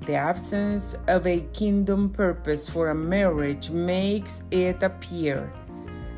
The 0.07 0.15
absence 0.15 0.95
of 1.09 1.27
a 1.27 1.41
kingdom 1.53 2.11
purpose 2.11 2.69
for 2.69 2.91
a 2.91 2.95
marriage 2.95 3.71
makes 3.71 4.43
it 4.51 4.83
appear 4.83 5.53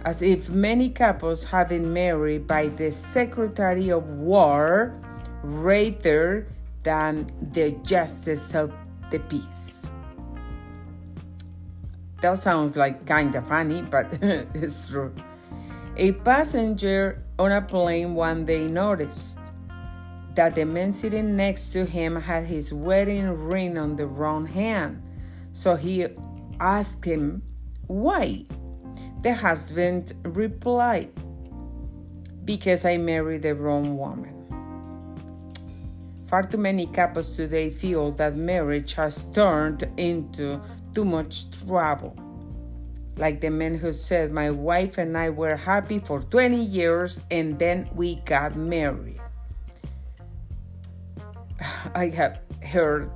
as 0.05 0.23
if 0.23 0.49
many 0.51 0.91
couples 0.91 1.45
have 1.45 1.69
been 1.69 1.93
married 1.93 2.47
by 2.47 2.69
the 2.69 2.91
Secretary 2.91 3.91
of 3.91 4.07
War 4.09 4.95
rather 5.43 6.47
than 6.83 7.31
the 7.53 7.73
justice 7.83 8.55
of 8.55 8.73
the 9.11 9.19
peace. 9.21 9.78
That 12.21 12.39
sounds 12.39 12.77
like 12.77 13.07
kind 13.07 13.35
of 13.35 13.47
funny, 13.47 13.83
but 13.83 14.19
it's 14.23 14.89
true. 14.89 15.15
A 15.97 16.13
passenger 16.13 17.23
on 17.39 17.53
a 17.53 17.63
plane 17.63 18.15
one 18.15 18.45
day 18.45 18.67
noticed 18.67 19.39
that 20.35 20.55
the 20.55 20.65
man 20.65 20.93
sitting 20.93 21.37
next 21.37 21.71
to 21.73 21.85
him 21.85 22.17
had 22.17 22.45
his 22.45 22.73
wedding 22.73 23.29
ring 23.31 23.79
on 23.79 23.97
the 23.97 24.07
wrong 24.07 24.47
hand. 24.47 25.03
So 25.53 25.77
he 25.77 26.07
asked 26.61 27.05
him, 27.05 27.43
Why? 27.87 28.45
The 29.23 29.35
husband 29.35 30.13
replied, 30.25 31.11
Because 32.45 32.85
I 32.85 32.97
married 32.97 33.43
the 33.43 33.55
wrong 33.55 33.97
woman. 33.97 34.35
Far 36.27 36.43
too 36.43 36.59
many 36.59 36.87
couples 36.87 37.35
today 37.35 37.71
feel 37.71 38.13
that 38.13 38.37
marriage 38.37 38.95
has 38.95 39.25
turned 39.33 39.91
into 39.97 40.61
too 40.95 41.05
much 41.05 41.51
trouble. 41.51 42.17
Like 43.17 43.41
the 43.41 43.51
man 43.51 43.75
who 43.75 43.93
said, 43.93 44.33
My 44.33 44.51
wife 44.51 44.99
and 44.99 45.17
I 45.17 45.31
were 45.31 45.57
happy 45.57 45.99
for 45.99 46.21
20 46.21 46.63
years 46.63 47.21
and 47.31 47.59
then 47.59 47.89
we 47.95 48.17
got 48.17 48.57
married. 48.57 49.21
I 51.95 52.09
have 52.09 52.41
heard 52.63 53.11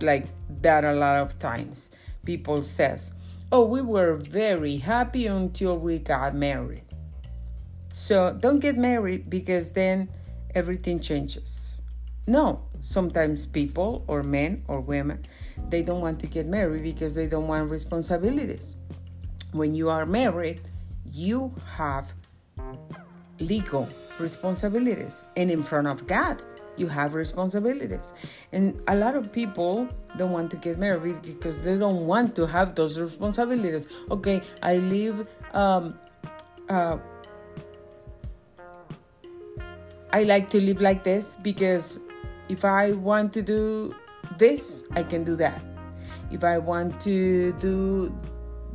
like 0.00 0.26
that 0.62 0.84
a 0.84 0.94
lot 0.94 1.18
of 1.18 1.38
times. 1.38 1.90
People 2.24 2.62
says, 2.62 3.12
"Oh, 3.50 3.64
we 3.64 3.80
were 3.80 4.14
very 4.14 4.76
happy 4.76 5.26
until 5.26 5.78
we 5.78 5.98
got 5.98 6.34
married." 6.34 6.84
So, 7.92 8.36
don't 8.38 8.60
get 8.60 8.76
married 8.76 9.30
because 9.30 9.70
then 9.70 10.08
everything 10.54 11.00
changes. 11.00 11.80
No, 12.26 12.60
sometimes 12.80 13.46
people 13.46 14.04
or 14.06 14.22
men 14.22 14.62
or 14.68 14.80
women 14.80 15.26
they 15.68 15.82
don't 15.82 16.00
want 16.00 16.18
to 16.20 16.26
get 16.26 16.46
married 16.46 16.82
because 16.82 17.14
they 17.14 17.26
don't 17.26 17.46
want 17.46 17.70
responsibilities. 17.70 18.76
When 19.52 19.74
you 19.74 19.90
are 19.90 20.06
married, 20.06 20.60
you 21.04 21.54
have 21.76 22.12
legal 23.38 23.88
responsibilities 24.18 25.24
and 25.36 25.50
in 25.50 25.62
front 25.62 25.86
of 25.86 26.06
God 26.06 26.42
you 26.78 26.86
have 26.86 27.14
responsibilities. 27.14 28.12
And 28.52 28.80
a 28.88 28.94
lot 28.94 29.16
of 29.16 29.32
people 29.32 29.88
don't 30.16 30.30
want 30.30 30.50
to 30.52 30.56
get 30.56 30.78
married 30.78 31.22
because 31.22 31.60
they 31.60 31.76
don't 31.76 32.06
want 32.06 32.36
to 32.36 32.46
have 32.46 32.74
those 32.74 32.98
responsibilities. 32.98 33.88
Okay, 34.10 34.40
I 34.62 34.76
live. 34.76 35.26
Um, 35.52 35.98
uh, 36.68 36.98
I 40.12 40.22
like 40.22 40.48
to 40.50 40.60
live 40.60 40.80
like 40.80 41.04
this 41.04 41.36
because 41.42 42.00
if 42.48 42.64
I 42.64 42.92
want 42.92 43.32
to 43.34 43.42
do 43.42 43.94
this, 44.36 44.84
I 44.92 45.02
can 45.02 45.24
do 45.24 45.36
that. 45.36 45.60
If 46.30 46.44
I 46.44 46.58
want 46.58 47.00
to 47.02 47.52
do 47.54 48.14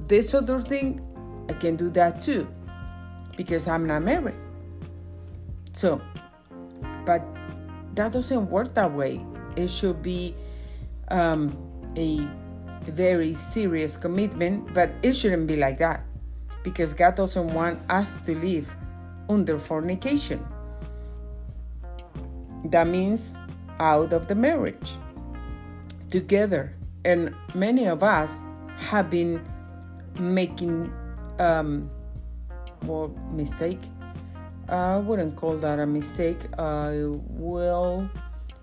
this 0.07 0.33
other 0.33 0.59
thing, 0.59 1.01
I 1.49 1.53
can 1.53 1.75
do 1.75 1.89
that 1.91 2.21
too 2.21 2.47
because 3.35 3.67
I'm 3.67 3.85
not 3.85 4.03
married. 4.03 4.35
So, 5.73 6.01
but 7.05 7.23
that 7.95 8.11
doesn't 8.11 8.49
work 8.49 8.73
that 8.73 8.91
way. 8.91 9.25
It 9.55 9.69
should 9.69 10.01
be 10.01 10.35
um, 11.09 11.55
a 11.95 12.27
very 12.91 13.33
serious 13.33 13.97
commitment, 13.97 14.73
but 14.73 14.91
it 15.03 15.13
shouldn't 15.13 15.47
be 15.47 15.55
like 15.55 15.77
that 15.79 16.03
because 16.63 16.93
God 16.93 17.15
doesn't 17.15 17.47
want 17.53 17.79
us 17.89 18.17
to 18.25 18.35
live 18.35 18.69
under 19.29 19.59
fornication. 19.59 20.45
That 22.65 22.87
means 22.87 23.37
out 23.79 24.13
of 24.13 24.27
the 24.27 24.35
marriage 24.35 24.93
together. 26.13 26.75
And 27.03 27.33
many 27.53 27.87
of 27.87 28.03
us 28.03 28.39
have 28.77 29.09
been 29.09 29.41
making 30.17 30.93
um, 31.39 31.89
more 32.83 33.09
mistake 33.31 33.79
I 34.69 34.97
wouldn't 34.97 35.35
call 35.35 35.57
that 35.57 35.79
a 35.79 35.85
mistake. 35.85 36.39
I 36.57 37.03
will 37.03 38.09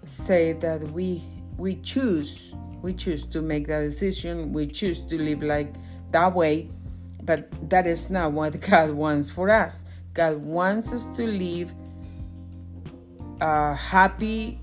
say 0.05 0.55
that 0.55 0.81
we 0.93 1.23
we 1.59 1.77
choose 1.77 2.55
we 2.83 2.95
choose 2.95 3.25
to 3.27 3.43
make 3.43 3.67
that 3.67 3.81
decision. 3.81 4.53
We 4.53 4.67
choose 4.67 5.01
to 5.03 5.19
live 5.19 5.43
like 5.43 5.75
that 6.13 6.35
way, 6.35 6.71
but 7.23 7.49
that 7.69 7.87
is 7.87 8.09
not 8.09 8.33
what 8.33 8.59
God 8.69 8.93
wants 8.93 9.31
for 9.31 9.51
us. 9.51 9.85
God 10.15 10.39
wants 10.39 10.93
us 10.93 11.07
to 11.17 11.27
live 11.27 11.73
a 13.41 13.75
happy 13.75 14.59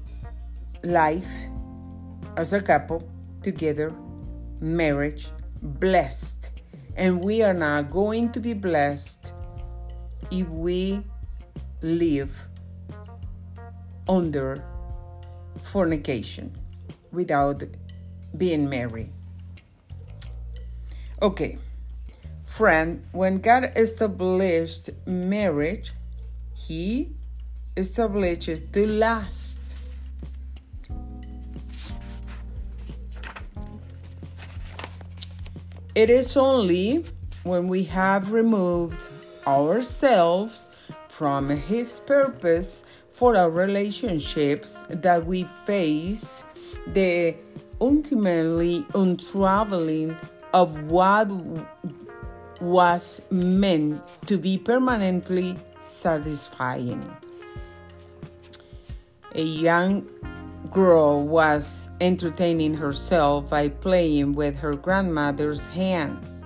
life 0.84 1.28
as 2.38 2.54
a 2.54 2.62
couple 2.62 3.04
together, 3.42 3.92
marriage, 4.62 5.30
blessed. 5.62 6.52
And 6.96 7.24
we 7.24 7.42
are 7.42 7.54
not 7.54 7.90
going 7.90 8.32
to 8.32 8.40
be 8.40 8.54
blessed 8.54 9.34
if 10.32 10.48
we 10.48 11.04
live 11.82 12.34
under 14.08 14.64
fornication 15.64 16.56
without 17.12 17.64
being 18.38 18.70
married. 18.70 19.12
Okay, 21.22 21.58
friend, 22.46 23.04
when 23.12 23.40
God 23.40 23.72
established 23.76 24.92
marriage, 25.08 25.92
He 26.54 27.16
establishes 27.76 28.62
to 28.74 28.86
last. 28.86 29.57
It 35.98 36.12
is 36.12 36.38
only 36.38 37.04
when 37.42 37.68
we 37.68 37.84
have 37.86 38.32
removed 38.32 39.00
ourselves 39.48 40.70
from 41.08 41.50
His 41.50 42.00
purpose 42.00 42.86
for 43.10 43.36
our 43.36 43.50
relationships 43.50 44.86
that 44.92 45.26
we 45.26 45.46
face 45.66 46.44
the 46.86 47.36
ultimately 47.82 48.86
untraveling 48.94 50.16
of 50.54 50.84
what 50.84 51.32
was 52.62 53.20
meant 53.32 54.00
to 54.28 54.38
be 54.38 54.60
permanently 54.60 55.58
satisfying. 55.82 57.02
A 59.34 59.42
young 59.42 60.06
girl 60.72 61.24
was 61.24 61.90
entertaining 62.02 62.74
herself 62.74 63.50
by 63.50 63.70
playing 63.70 64.34
with 64.34 64.56
her 64.56 64.76
grandmother's 64.76 65.68
hands. 65.68 66.44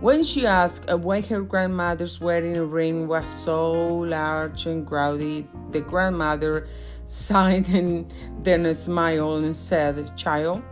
When 0.00 0.22
she 0.22 0.46
asked 0.46 0.88
why 0.88 1.22
her 1.22 1.42
grandmother's 1.42 2.20
wedding 2.20 2.70
ring 2.70 3.08
was 3.08 3.28
so 3.28 3.72
large 3.72 4.66
and 4.66 4.86
crowded, 4.86 5.48
the 5.72 5.80
grandmother 5.80 6.68
sighed 7.06 7.68
and 7.68 8.12
then 8.44 8.72
smiled 8.74 9.42
and 9.42 9.56
said, 9.56 10.16
Child, 10.16 10.62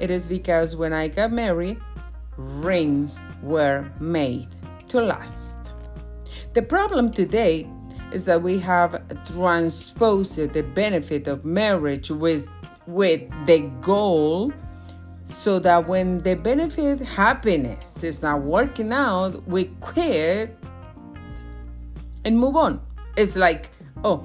it 0.00 0.10
is 0.10 0.26
because 0.26 0.74
when 0.74 0.92
I 0.92 1.08
got 1.08 1.30
married, 1.30 1.78
rings 2.36 3.20
were 3.42 3.88
made 4.00 4.48
to 4.88 5.00
last. 5.00 5.72
The 6.54 6.62
problem 6.62 7.12
today 7.12 7.68
is 8.14 8.24
that 8.26 8.40
we 8.40 8.60
have 8.60 9.02
transposed 9.26 10.36
the 10.36 10.62
benefit 10.62 11.26
of 11.26 11.44
marriage 11.44 12.10
with, 12.10 12.48
with 12.86 13.20
the 13.46 13.58
goal 13.80 14.52
so 15.24 15.58
that 15.58 15.88
when 15.88 16.20
the 16.22 16.34
benefit 16.36 17.00
happiness 17.00 18.04
is 18.04 18.22
not 18.22 18.42
working 18.42 18.92
out, 18.92 19.46
we 19.48 19.64
quit 19.80 20.56
and 22.24 22.38
move 22.38 22.54
on. 22.54 22.80
It's 23.16 23.34
like, 23.34 23.70
oh, 24.04 24.24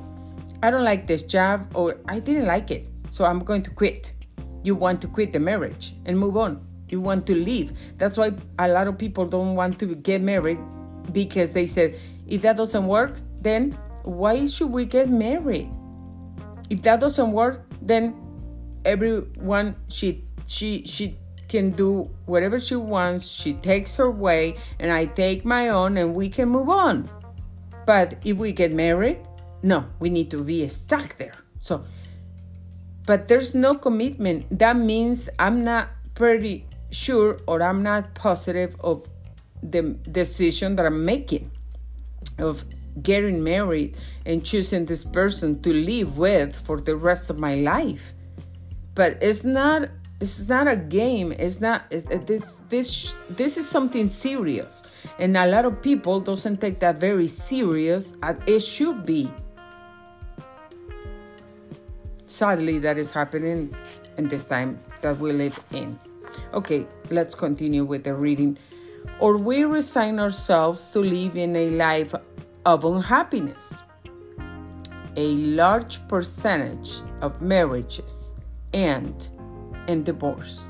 I 0.61 0.69
don't 0.69 0.83
like 0.83 1.07
this 1.07 1.23
job 1.23 1.71
or 1.73 1.97
I 2.07 2.19
didn't 2.19 2.45
like 2.45 2.69
it, 2.69 2.87
so 3.09 3.25
I'm 3.25 3.39
going 3.39 3.63
to 3.63 3.71
quit. 3.71 4.13
You 4.63 4.75
want 4.75 5.01
to 5.01 5.07
quit 5.07 5.33
the 5.33 5.39
marriage 5.39 5.95
and 6.05 6.19
move 6.19 6.37
on. 6.37 6.63
You 6.89 7.01
want 7.01 7.25
to 7.25 7.35
leave. 7.35 7.73
That's 7.97 8.17
why 8.17 8.33
a 8.59 8.67
lot 8.67 8.87
of 8.87 8.99
people 8.99 9.25
don't 9.25 9.55
want 9.55 9.79
to 9.79 9.95
get 9.95 10.21
married 10.21 10.59
because 11.11 11.53
they 11.53 11.65
said, 11.65 11.97
if 12.27 12.43
that 12.43 12.57
doesn't 12.57 12.85
work, 12.85 13.19
then 13.41 13.77
why 14.03 14.45
should 14.45 14.71
we 14.71 14.85
get 14.85 15.09
married? 15.09 15.69
If 16.69 16.81
that 16.83 16.99
doesn't 16.99 17.31
work, 17.31 17.65
then 17.81 18.15
everyone 18.85 19.75
should 19.87 20.21
she 20.45 20.85
she 20.85 21.17
can 21.47 21.71
do 21.71 22.09
whatever 22.25 22.59
she 22.59 22.75
wants. 22.75 23.27
She 23.27 23.53
takes 23.53 23.95
her 23.95 24.09
way, 24.09 24.55
and 24.79 24.91
I 24.91 25.05
take 25.05 25.43
my 25.43 25.69
own, 25.69 25.97
and 25.97 26.13
we 26.13 26.29
can 26.29 26.49
move 26.49 26.69
on. 26.69 27.09
But 27.85 28.21
if 28.23 28.37
we 28.37 28.51
get 28.51 28.71
married, 28.71 29.17
no, 29.63 29.85
we 29.99 30.09
need 30.09 30.29
to 30.31 30.43
be 30.43 30.67
stuck 30.67 31.17
there. 31.17 31.33
So, 31.57 31.83
but 33.05 33.27
there's 33.27 33.55
no 33.55 33.75
commitment. 33.75 34.45
That 34.59 34.77
means 34.77 35.27
I'm 35.39 35.63
not 35.63 35.89
pretty 36.13 36.67
sure 36.91 37.39
or 37.47 37.61
I'm 37.61 37.83
not 37.83 38.13
positive 38.13 38.75
of 38.79 39.07
the 39.61 39.97
decision 40.11 40.75
that 40.75 40.85
I'm 40.85 41.05
making 41.05 41.51
of 42.37 42.63
getting 43.01 43.43
married 43.43 43.97
and 44.25 44.43
choosing 44.43 44.85
this 44.85 45.03
person 45.03 45.61
to 45.61 45.73
live 45.73 46.17
with 46.17 46.55
for 46.55 46.79
the 46.79 46.95
rest 46.95 47.29
of 47.29 47.39
my 47.39 47.55
life. 47.55 48.13
But 48.95 49.17
it's 49.21 49.43
not 49.43 49.89
it's 50.19 50.49
not 50.49 50.67
a 50.67 50.75
game. 50.75 51.31
It's 51.31 51.61
not 51.61 51.85
it's, 51.89 52.07
this 52.25 52.59
this 52.69 53.15
this 53.29 53.57
is 53.57 53.67
something 53.67 54.09
serious. 54.09 54.83
And 55.17 55.37
a 55.37 55.47
lot 55.47 55.65
of 55.65 55.81
people 55.81 56.19
doesn't 56.19 56.59
take 56.59 56.79
that 56.79 56.97
very 56.97 57.27
serious 57.27 58.13
as 58.21 58.35
it 58.45 58.59
should 58.59 59.05
be. 59.05 59.31
Sadly 62.27 62.79
that 62.79 62.97
is 62.97 63.11
happening 63.11 63.73
in 64.17 64.27
this 64.27 64.45
time 64.45 64.79
that 65.01 65.17
we 65.17 65.31
live 65.31 65.57
in. 65.71 65.97
Okay 66.53 66.85
let's 67.09 67.33
continue 67.33 67.85
with 67.85 68.03
the 68.03 68.13
reading. 68.13 68.57
Or 69.19 69.37
we 69.37 69.63
resign 69.63 70.19
ourselves 70.19 70.87
to 70.87 70.99
live 70.99 71.37
in 71.37 71.55
a 71.55 71.69
life 71.69 72.13
of 72.65 72.85
unhappiness 72.85 73.83
a 75.15 75.35
large 75.35 76.05
percentage 76.07 77.01
of 77.21 77.41
marriages 77.41 78.33
end 78.73 79.29
in 79.87 80.03
divorce. 80.03 80.69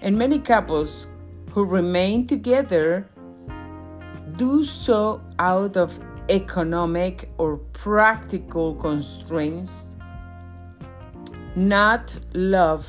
And 0.00 0.18
many 0.18 0.38
couples 0.38 1.06
who 1.50 1.64
remain 1.64 2.26
together 2.26 3.08
do 4.36 4.64
so 4.64 5.20
out 5.38 5.76
of 5.76 6.00
economic 6.28 7.28
or 7.38 7.58
practical 7.72 8.74
constraints, 8.74 9.96
not 11.54 12.18
love 12.32 12.88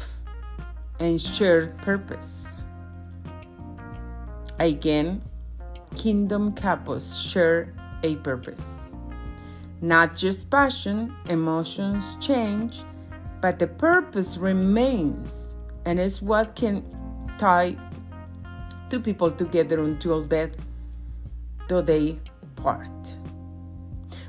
and 1.00 1.22
shared 1.22 1.78
purpose. 1.80 2.64
Again, 4.60 5.22
kingdom 5.96 6.54
couples 6.54 7.20
share 7.20 7.74
a 8.04 8.16
purpose. 8.18 8.96
Not 9.82 10.16
just 10.16 10.50
passion, 10.50 11.14
emotions 11.28 12.16
change, 12.20 12.84
but 13.42 13.60
the 13.60 13.68
purpose 13.68 14.38
remains 14.38 15.58
and 15.86 16.00
is 16.00 16.22
what 16.22 16.56
can 16.56 16.86
tie 17.38 17.76
two 18.90 19.00
people 19.00 19.32
together 19.32 19.82
until 19.82 20.24
death, 20.24 20.56
though 21.68 21.82
they 21.82 22.20
part. 22.56 23.18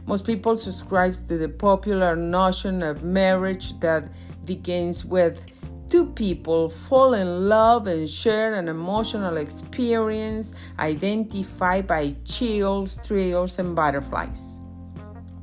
Most 0.06 0.26
people 0.26 0.56
subscribe 0.56 1.14
to 1.28 1.38
the 1.38 1.48
popular 1.48 2.16
notion 2.16 2.82
of 2.82 3.04
marriage 3.04 3.78
that 3.80 4.10
begins 4.44 5.04
with 5.04 5.40
two 5.88 6.06
people 6.06 6.68
fall 6.68 7.14
in 7.14 7.48
love 7.48 7.86
and 7.86 8.08
share 8.08 8.54
an 8.54 8.68
emotional 8.68 9.36
experience 9.36 10.54
identified 10.78 11.86
by 11.86 12.14
chills, 12.24 12.98
thrills, 13.02 13.58
and 13.58 13.74
butterflies. 13.76 14.60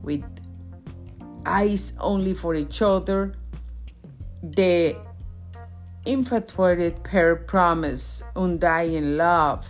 With 0.02 0.24
eyes 1.46 1.94
only 2.00 2.34
for 2.34 2.56
each 2.56 2.82
other, 2.82 3.34
the 4.44 4.96
infatuated 6.06 7.04
pair 7.04 7.36
promise 7.36 8.24
undying 8.36 9.18
love 9.18 9.68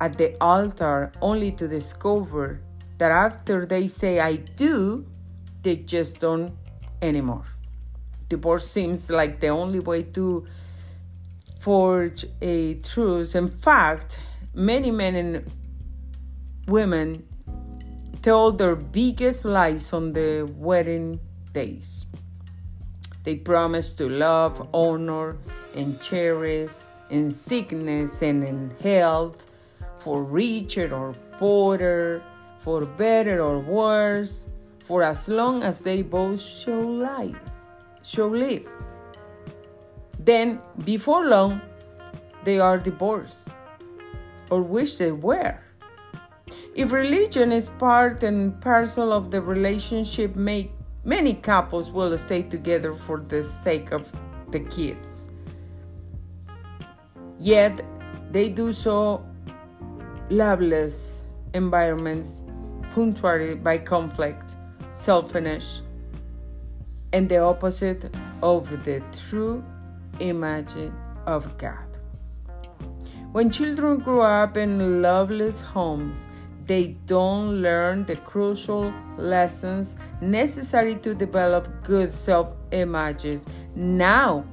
at 0.00 0.16
the 0.16 0.36
altar 0.40 1.12
only 1.20 1.52
to 1.52 1.68
discover 1.68 2.62
that 2.98 3.10
after 3.10 3.66
they 3.66 3.88
say 3.88 4.20
I 4.20 4.36
do, 4.36 5.06
they 5.62 5.76
just 5.76 6.20
don't 6.20 6.52
anymore. 7.02 7.44
Divorce 8.28 8.68
seems 8.70 9.10
like 9.10 9.40
the 9.40 9.48
only 9.48 9.80
way 9.80 10.02
to 10.02 10.46
forge 11.60 12.24
a 12.42 12.74
truce. 12.74 13.34
In 13.34 13.48
fact, 13.48 14.20
many 14.54 14.90
men 14.90 15.14
and 15.16 15.50
women 16.66 17.26
tell 18.22 18.52
their 18.52 18.76
biggest 18.76 19.44
lies 19.44 19.92
on 19.92 20.12
the 20.12 20.50
wedding 20.56 21.20
days. 21.52 22.06
They 23.24 23.36
promise 23.36 23.92
to 23.94 24.08
love, 24.08 24.68
honor, 24.72 25.36
and 25.74 26.00
cherish 26.00 26.72
in 27.10 27.30
sickness 27.30 28.22
and 28.22 28.44
in 28.44 28.70
health, 28.82 29.44
for 29.98 30.22
richer 30.22 30.94
or 30.94 31.12
poorer, 31.38 32.22
for 32.58 32.84
better 32.84 33.42
or 33.42 33.58
worse, 33.58 34.46
for 34.84 35.02
as 35.02 35.28
long 35.28 35.62
as 35.62 35.80
they 35.80 36.02
both 36.02 36.40
shall 36.40 36.82
live, 36.82 37.38
shall 38.08 38.30
live. 38.30 38.66
Then, 40.18 40.60
before 40.84 41.26
long, 41.26 41.60
they 42.44 42.58
are 42.58 42.78
divorced, 42.78 43.54
or 44.50 44.62
wish 44.62 44.96
they 44.96 45.12
were. 45.12 45.60
If 46.74 46.92
religion 46.92 47.52
is 47.52 47.70
part 47.78 48.22
and 48.22 48.58
parcel 48.60 49.12
of 49.12 49.30
the 49.30 49.40
relationship, 49.40 50.36
make 50.36 50.72
many 51.04 51.34
couples 51.34 51.90
will 51.90 52.16
stay 52.16 52.42
together 52.42 52.94
for 52.94 53.18
the 53.18 53.44
sake 53.44 53.92
of 53.92 54.08
the 54.50 54.60
kids. 54.60 55.28
Yet 57.38 57.82
they 58.30 58.48
do 58.48 58.72
so 58.72 59.24
loveless 60.30 61.24
environments 61.54 62.40
punctuated 62.94 63.62
by 63.62 63.78
conflict, 63.78 64.56
selfishness, 64.90 65.82
and 67.12 67.28
the 67.28 67.38
opposite 67.38 68.14
of 68.42 68.68
the 68.84 69.02
true 69.28 69.64
image 70.20 70.72
of 71.26 71.56
God. 71.58 71.84
When 73.32 73.50
children 73.50 73.98
grow 73.98 74.22
up 74.22 74.56
in 74.56 75.02
loveless 75.02 75.60
homes, 75.60 76.28
they 76.64 76.96
don't 77.06 77.62
learn 77.62 78.04
the 78.04 78.16
crucial 78.16 78.92
lessons 79.16 79.96
necessary 80.20 80.94
to 80.96 81.14
develop 81.14 81.68
good 81.82 82.12
self 82.12 82.54
images 82.72 83.46
now 83.74 84.44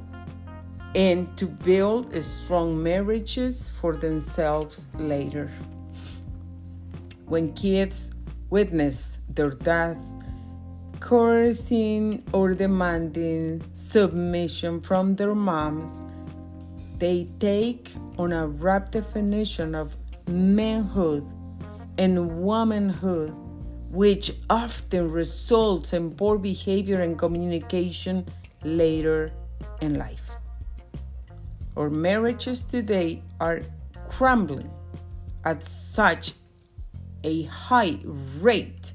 and 0.96 1.38
to 1.38 1.46
build 1.46 2.16
strong 2.24 2.82
marriages 2.82 3.70
for 3.82 3.94
themselves 3.98 4.90
later. 4.98 5.52
When 7.26 7.54
kids 7.54 8.12
witness 8.50 9.20
their 9.28 9.50
dads 9.50 10.16
coercing 11.06 12.24
or 12.34 12.56
demanding 12.56 13.62
submission 13.74 14.82
from 14.82 15.16
their 15.16 15.36
moms, 15.36 16.04
they 16.98 17.30
take 17.40 17.92
on 18.18 18.34
a 18.34 18.48
wrap 18.48 18.90
definition 18.90 19.76
of 19.76 19.96
manhood 20.28 21.24
and 22.00 22.42
womanhood, 22.42 23.32
which 23.92 24.32
often 24.50 25.12
results 25.12 25.94
in 25.94 26.10
poor 26.10 26.40
behavior 26.40 27.00
and 27.02 27.20
communication 27.20 28.26
later 28.64 29.30
in 29.82 29.94
life. 30.00 30.28
Our 31.78 31.92
marriages 31.92 32.64
today 32.64 33.22
are 33.40 33.62
crumbling 34.10 34.72
at 35.44 35.62
such 35.62 36.34
a 37.24 37.44
high 37.44 38.00
rate 38.40 38.94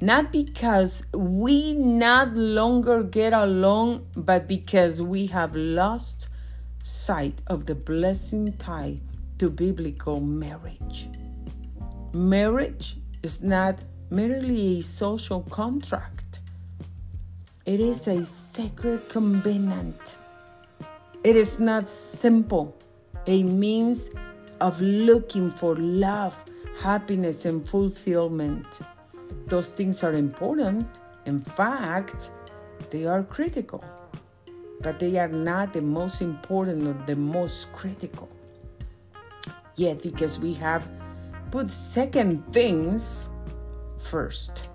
not 0.00 0.30
because 0.30 1.04
we 1.12 1.72
not 1.72 2.34
longer 2.34 3.02
get 3.02 3.32
along, 3.32 4.06
but 4.14 4.46
because 4.46 5.02
we 5.02 5.26
have 5.26 5.56
lost 5.56 6.28
sight 6.82 7.40
of 7.48 7.66
the 7.66 7.74
blessing 7.74 8.52
tied 8.58 9.00
to 9.38 9.50
biblical 9.50 10.20
marriage. 10.20 11.08
Marriage 12.12 12.96
is 13.22 13.42
not 13.42 13.80
merely 14.10 14.78
a 14.78 14.82
social 14.82 15.42
contract, 15.42 16.40
it 17.66 17.80
is 17.80 18.06
a 18.06 18.24
sacred 18.24 19.08
covenant. 19.08 20.16
It 21.24 21.34
is 21.34 21.58
not 21.58 21.90
simple, 21.90 22.80
a 23.26 23.42
means 23.42 24.08
of 24.60 24.80
looking 24.80 25.50
for 25.50 25.74
love, 25.74 26.36
happiness, 26.80 27.44
and 27.44 27.68
fulfillment. 27.68 28.80
Those 29.46 29.68
things 29.68 30.02
are 30.02 30.12
important. 30.12 30.86
In 31.26 31.38
fact, 31.38 32.30
they 32.90 33.06
are 33.06 33.22
critical, 33.22 33.84
but 34.80 34.98
they 34.98 35.18
are 35.18 35.28
not 35.28 35.72
the 35.72 35.80
most 35.80 36.22
important 36.22 36.86
or 36.86 36.94
the 37.06 37.16
most 37.16 37.72
critical. 37.72 38.28
Yet, 39.76 40.02
because 40.02 40.38
we 40.38 40.54
have 40.54 40.88
put 41.50 41.70
second 41.70 42.52
things 42.52 43.28
first. 43.98 44.68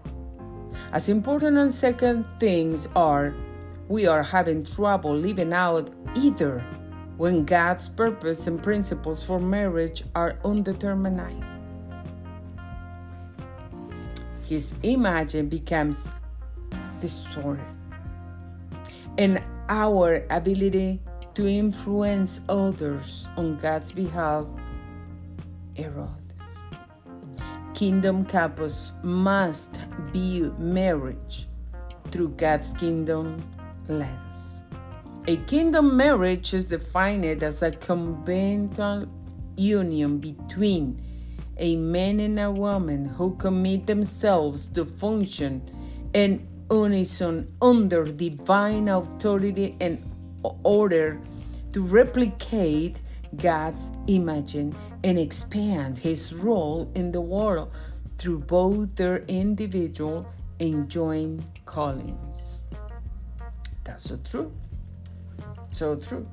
As 0.92 1.10
important 1.10 1.58
as 1.58 1.78
second 1.78 2.26
things 2.40 2.88
are, 2.96 3.34
we 3.88 4.06
are 4.06 4.24
having 4.24 4.64
trouble 4.64 5.16
living 5.16 5.54
out 5.54 5.90
either 6.16 6.60
when 7.18 7.46
God's 7.46 7.90
purpose 7.90 8.48
and 8.48 8.62
principles 8.62 9.24
for 9.24 9.40
marriage 9.40 10.04
are 10.16 10.38
undetermined. 10.44 11.53
His 14.54 14.72
image 14.84 15.50
becomes 15.50 16.12
distorted, 17.02 17.66
and 19.18 19.42
our 19.68 20.28
ability 20.30 21.02
to 21.34 21.48
influence 21.48 22.40
others 22.48 23.28
on 23.36 23.58
God's 23.58 23.92
behalf 23.92 24.46
erodes. 25.76 26.38
Kingdom 27.74 28.26
couples 28.26 28.94
must 29.02 29.82
view 30.12 30.56
marriage 30.60 31.48
through 32.12 32.30
God's 32.38 32.74
kingdom 32.74 33.42
lens. 33.88 34.62
A 35.28 35.38
kingdom 35.38 35.98
marriage 35.98 36.54
is 36.54 36.66
defined 36.66 37.42
as 37.42 37.64
a 37.64 37.72
covenantal 37.72 39.10
union 39.58 40.20
between 40.20 41.03
a 41.58 41.76
man 41.76 42.20
and 42.20 42.40
a 42.40 42.52
woman 42.52 43.06
who 43.06 43.36
commit 43.36 43.88
themselves 43.88 44.68
to 44.70 44.86
function 44.86 45.62
in 46.14 46.48
unison 46.72 47.54
under 47.62 48.06
divine 48.06 48.88
authority 48.88 49.76
and 49.80 50.02
order 50.64 51.22
to 51.72 51.84
replicate 51.84 53.02
God's 53.36 53.92
image 54.08 54.56
and 54.56 54.76
expand 55.04 55.98
his 55.98 56.34
role 56.34 56.92
in 56.96 57.12
the 57.12 57.22
world 57.22 57.72
through 58.18 58.40
both 58.40 58.96
their 58.96 59.18
individual 59.28 60.32
and 60.60 60.90
joint 60.90 61.44
callings. 61.66 62.64
That's 63.84 64.06
so 64.06 64.18
true. 64.18 64.52
So 65.72 65.96
true. 65.96 66.28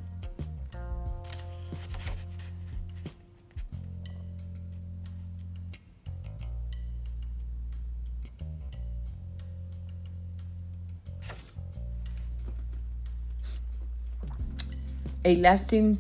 A 15.23 15.37
lasting 15.37 15.99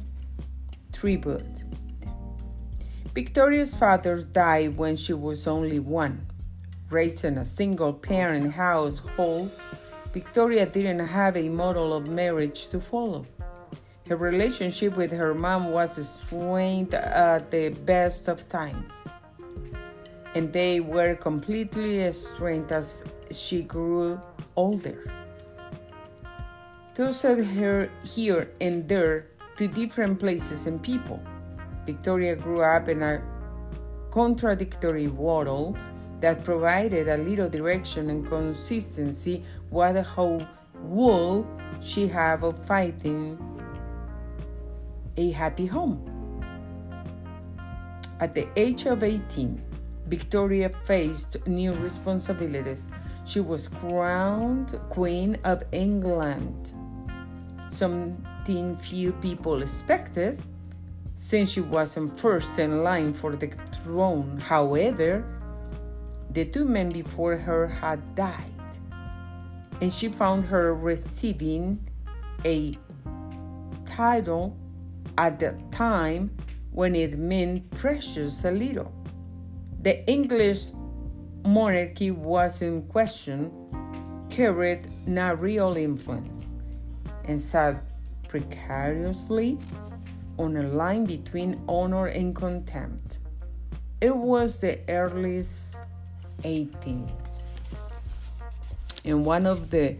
tribute. 0.94 1.64
Victoria's 3.14 3.74
father 3.74 4.22
died 4.22 4.78
when 4.78 4.96
she 4.96 5.12
was 5.12 5.46
only 5.46 5.78
one. 5.78 6.26
Raised 6.88 7.26
in 7.26 7.36
a 7.36 7.44
single 7.44 7.92
parent 7.92 8.52
household, 8.54 9.50
Victoria 10.14 10.64
didn't 10.64 11.06
have 11.06 11.36
a 11.36 11.50
model 11.50 11.92
of 11.92 12.08
marriage 12.08 12.68
to 12.68 12.80
follow. 12.80 13.26
Her 14.08 14.16
relationship 14.16 14.96
with 14.96 15.12
her 15.12 15.34
mom 15.34 15.70
was 15.70 16.08
strained 16.08 16.94
at 16.94 17.50
the 17.50 17.68
best 17.68 18.26
of 18.26 18.48
times. 18.48 18.94
and 20.34 20.52
they 20.52 20.80
were 20.80 21.14
completely 21.16 22.04
estranged 22.04 22.72
as 22.72 23.02
she 23.32 23.62
grew 23.62 24.20
older. 24.56 25.19
Those 26.94 27.22
led 27.24 27.44
her 27.44 27.90
here 28.04 28.50
and 28.60 28.86
there 28.88 29.26
to 29.56 29.68
different 29.68 30.18
places 30.18 30.66
and 30.66 30.82
people. 30.82 31.20
Victoria 31.86 32.36
grew 32.36 32.62
up 32.62 32.88
in 32.88 33.02
a 33.02 33.22
contradictory 34.10 35.08
world 35.08 35.78
that 36.20 36.44
provided 36.44 37.08
a 37.08 37.16
little 37.16 37.48
direction 37.48 38.10
and 38.10 38.26
consistency 38.26 39.42
what 39.70 39.92
the 39.92 40.02
whole 40.02 40.46
would 40.82 41.46
she 41.80 42.08
have 42.08 42.42
of 42.42 42.64
fighting 42.66 43.38
a 45.16 45.30
happy 45.30 45.66
home. 45.66 46.06
At 48.20 48.34
the 48.34 48.48
age 48.56 48.84
of 48.84 49.02
18, 49.02 49.62
Victoria 50.06 50.68
faced 50.84 51.36
new 51.46 51.72
responsibilities. 51.72 52.90
She 53.24 53.40
was 53.40 53.68
crowned 53.68 54.78
Queen 54.88 55.36
of 55.44 55.62
England, 55.72 56.72
something 57.68 58.76
few 58.76 59.12
people 59.12 59.62
expected 59.62 60.40
since 61.14 61.50
she 61.50 61.60
wasn't 61.60 62.18
first 62.18 62.58
in 62.58 62.82
line 62.82 63.12
for 63.12 63.36
the 63.36 63.52
throne. 63.84 64.38
However, 64.38 65.24
the 66.30 66.44
two 66.44 66.64
men 66.64 66.90
before 66.90 67.36
her 67.36 67.66
had 67.66 68.14
died, 68.14 68.44
and 69.80 69.92
she 69.92 70.08
found 70.08 70.44
her 70.44 70.74
receiving 70.74 71.78
a 72.44 72.76
title 73.84 74.56
at 75.18 75.38
the 75.38 75.54
time 75.70 76.30
when 76.72 76.94
it 76.94 77.18
meant 77.18 77.70
precious 77.72 78.44
a 78.44 78.50
little. 78.50 78.92
The 79.82 80.08
English 80.08 80.70
monarchy 81.44 82.10
was 82.10 82.62
in 82.62 82.82
question, 82.82 83.50
carried 84.30 84.86
no 85.06 85.34
real 85.34 85.76
influence, 85.76 86.50
and 87.24 87.40
sat 87.40 87.82
precariously 88.28 89.58
on 90.38 90.56
a 90.56 90.62
line 90.62 91.04
between 91.04 91.60
honor 91.68 92.06
and 92.06 92.34
contempt. 92.34 93.18
It 94.00 94.16
was 94.16 94.60
the 94.60 94.78
earliest 94.88 95.76
18th. 96.42 97.60
And 99.04 99.24
one 99.24 99.46
of 99.46 99.70
the 99.70 99.96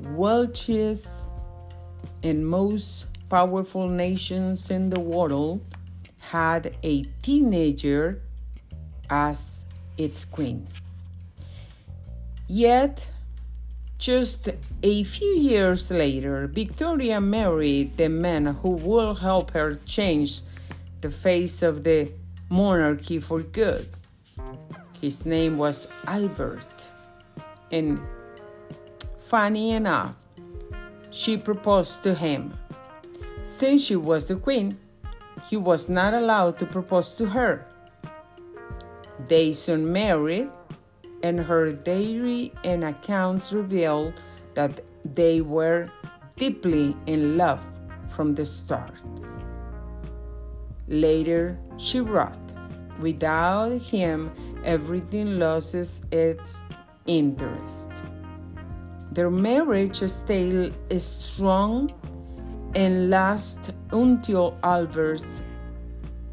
wealthiest 0.00 1.08
and 2.22 2.46
most 2.46 3.06
powerful 3.28 3.88
nations 3.88 4.70
in 4.70 4.88
the 4.88 5.00
world 5.00 5.64
had 6.18 6.74
a 6.82 7.02
teenager 7.22 8.22
as 9.10 9.64
its 9.98 10.24
queen. 10.24 10.66
Yet, 12.46 13.10
just 13.98 14.48
a 14.82 15.02
few 15.02 15.34
years 15.36 15.90
later, 15.90 16.46
Victoria 16.46 17.20
married 17.20 17.96
the 17.96 18.08
man 18.08 18.46
who 18.46 18.70
will 18.70 19.14
help 19.14 19.50
her 19.50 19.78
change 19.84 20.40
the 21.00 21.10
face 21.10 21.62
of 21.62 21.84
the 21.84 22.10
monarchy 22.48 23.18
for 23.20 23.42
good. 23.42 23.88
His 25.00 25.26
name 25.26 25.58
was 25.58 25.88
Albert. 26.06 26.88
And 27.70 28.00
funny 29.20 29.72
enough, 29.72 30.14
she 31.10 31.36
proposed 31.36 32.02
to 32.04 32.14
him. 32.14 32.54
Since 33.44 33.84
she 33.84 33.96
was 33.96 34.26
the 34.26 34.36
queen, 34.36 34.78
he 35.48 35.56
was 35.56 35.88
not 35.88 36.14
allowed 36.14 36.58
to 36.58 36.66
propose 36.66 37.14
to 37.14 37.26
her. 37.26 37.66
They 39.26 39.52
soon 39.52 39.92
married, 39.92 40.48
and 41.22 41.40
her 41.40 41.72
diary 41.72 42.52
and 42.62 42.84
accounts 42.84 43.52
reveal 43.52 44.12
that 44.54 44.80
they 45.04 45.40
were 45.40 45.88
deeply 46.36 46.96
in 47.06 47.36
love 47.36 47.68
from 48.14 48.34
the 48.34 48.46
start. 48.46 48.92
Later, 50.86 51.58
she 51.76 52.00
wrote, 52.00 52.32
Without 53.00 53.72
him, 53.72 54.30
everything 54.64 55.38
loses 55.38 56.02
its 56.10 56.56
interest. 57.06 57.90
Their 59.12 59.30
marriage 59.30 60.02
stayed 60.02 60.74
strong 61.00 61.92
and 62.74 63.10
lasted 63.10 63.74
until 63.92 64.56
Albert's 64.62 65.42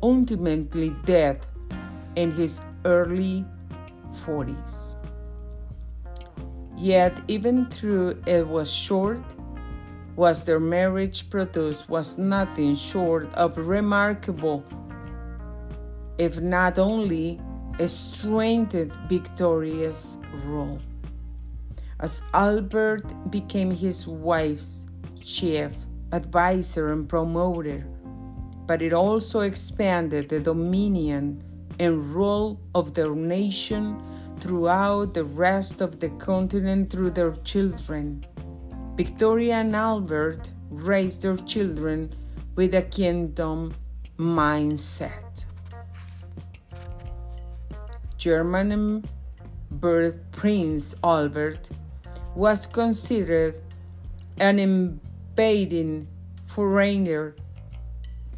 ultimately 0.03 0.95
death 1.05 1.47
in 2.15 2.31
his 2.31 2.61
early 2.85 3.45
40s. 4.25 4.95
Yet, 6.77 7.19
even 7.27 7.67
though 7.81 8.15
it 8.25 8.47
was 8.47 8.71
short, 8.71 9.19
what 10.15 10.45
their 10.45 10.59
marriage 10.59 11.29
produced 11.29 11.89
was 11.89 12.17
nothing 12.17 12.75
short 12.75 13.33
of 13.33 13.57
remarkable, 13.57 14.63
if 16.17 16.39
not 16.39 16.79
only 16.79 17.39
a 17.79 17.87
strengthened 17.89 18.93
Victoria's 19.09 20.17
role. 20.45 20.79
As 21.99 22.23
Albert 22.33 23.31
became 23.31 23.71
his 23.71 24.07
wife's 24.07 24.87
chief 25.21 25.75
advisor 26.11 26.91
and 26.91 27.07
promoter, 27.07 27.85
but 28.67 28.81
it 28.81 28.93
also 28.93 29.41
expanded 29.41 30.29
the 30.29 30.39
dominion 30.39 31.43
and 31.79 32.13
rule 32.13 32.59
of 32.73 32.93
their 32.93 33.13
nation 33.15 34.01
throughout 34.39 35.13
the 35.13 35.23
rest 35.23 35.81
of 35.81 35.99
the 35.99 36.09
continent 36.09 36.89
through 36.89 37.11
their 37.11 37.31
children. 37.43 38.25
Victoria 38.95 39.55
and 39.55 39.75
Albert 39.75 40.51
raised 40.69 41.21
their 41.21 41.37
children 41.37 42.09
with 42.55 42.73
a 42.73 42.81
kingdom 42.81 43.73
mindset. 44.17 45.45
German 48.17 49.03
birth 49.69 50.17
Prince 50.31 50.95
Albert 51.03 51.69
was 52.33 52.65
considered 52.67 53.55
an 54.37 54.59
invading 54.59 56.07
foreigner 56.47 57.35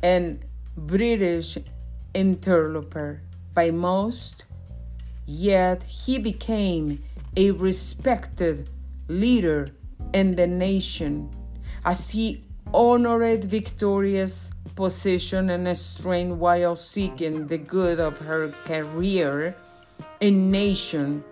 and 0.02 0.44
British 0.76 1.58
interloper 2.14 3.22
by 3.58 3.72
most, 3.72 4.46
yet 5.26 5.82
he 5.82 6.20
became 6.20 7.02
a 7.36 7.50
respected 7.50 8.70
leader 9.08 9.70
in 10.14 10.36
the 10.36 10.46
nation 10.46 11.28
as 11.84 12.12
he 12.12 12.44
honored 12.72 13.44
Victoria's 13.46 14.52
position 14.76 15.50
and 15.50 15.76
strength 15.76 16.38
while 16.38 16.76
seeking 16.76 17.48
the 17.48 17.58
good 17.58 18.00
of 18.00 18.20
her 18.20 18.50
career 18.66 19.56
and 20.22 20.52
nation 20.52 21.24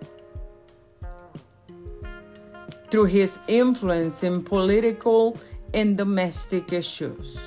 through 2.90 3.04
his 3.04 3.38
influence 3.46 4.24
in 4.24 4.42
political 4.42 5.38
and 5.72 5.96
domestic 5.96 6.72
issues. 6.72 7.38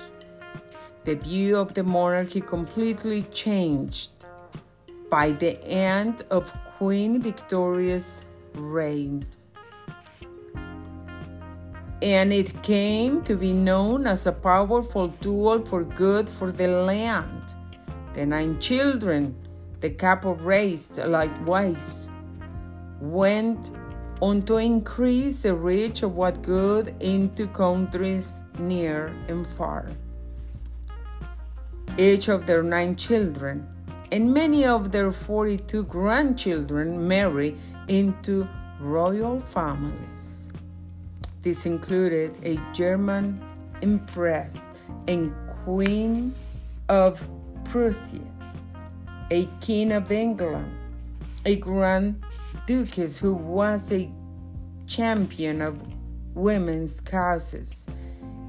The 1.04 1.16
view 1.16 1.58
of 1.58 1.74
the 1.74 1.84
monarchy 1.84 2.40
completely 2.40 3.24
changed 3.24 4.19
by 5.10 5.32
the 5.32 5.62
end 5.66 6.24
of 6.30 6.52
Queen 6.78 7.22
Victoria's 7.22 8.26
reign. 8.54 9.26
And 12.02 12.32
it 12.32 12.62
came 12.64 13.24
to 13.24 13.36
be 13.36 13.52
known 13.52 14.08
as 14.08 14.26
a 14.26 14.32
powerful 14.32 15.10
tool 15.22 15.66
for 15.66 15.84
good 15.84 16.30
for 16.30 16.52
the 16.52 16.68
land. 16.68 17.56
The 18.14 18.26
nine 18.26 18.60
children 18.60 19.36
the 19.82 19.90
couple 19.90 20.36
raised 20.36 20.98
likewise 20.98 22.10
went 23.00 23.72
on 24.20 24.42
to 24.42 24.58
increase 24.58 25.40
the 25.40 25.54
reach 25.54 26.04
of 26.04 26.16
what 26.16 26.42
good 26.42 26.94
into 27.00 27.48
countries 27.48 28.44
near 28.58 29.08
and 29.30 29.48
far. 29.48 29.90
Each 31.98 32.28
of 32.28 32.46
their 32.46 32.62
nine 32.62 32.96
children 32.98 33.68
and 34.12 34.34
many 34.34 34.66
of 34.66 34.92
their 34.92 35.12
42 35.12 35.84
grandchildren 35.84 37.08
marry 37.08 37.56
into 37.88 38.48
royal 38.80 39.40
families. 39.40 40.50
This 41.42 41.66
included 41.66 42.36
a 42.44 42.60
German 42.74 43.42
empress 43.82 44.72
and 45.08 45.34
queen 45.64 46.34
of 46.90 47.22
Prussia, 47.66 48.20
a 49.32 49.48
king 49.62 49.92
of 49.92 50.12
England, 50.12 50.72
a 51.46 51.56
grand 51.56 52.24
duchess 52.66 53.18
who 53.18 53.34
was 53.34 53.92
a 53.92 54.10
champion 54.88 55.62
of 55.62 55.82
women's 56.34 57.00
causes 57.00 57.86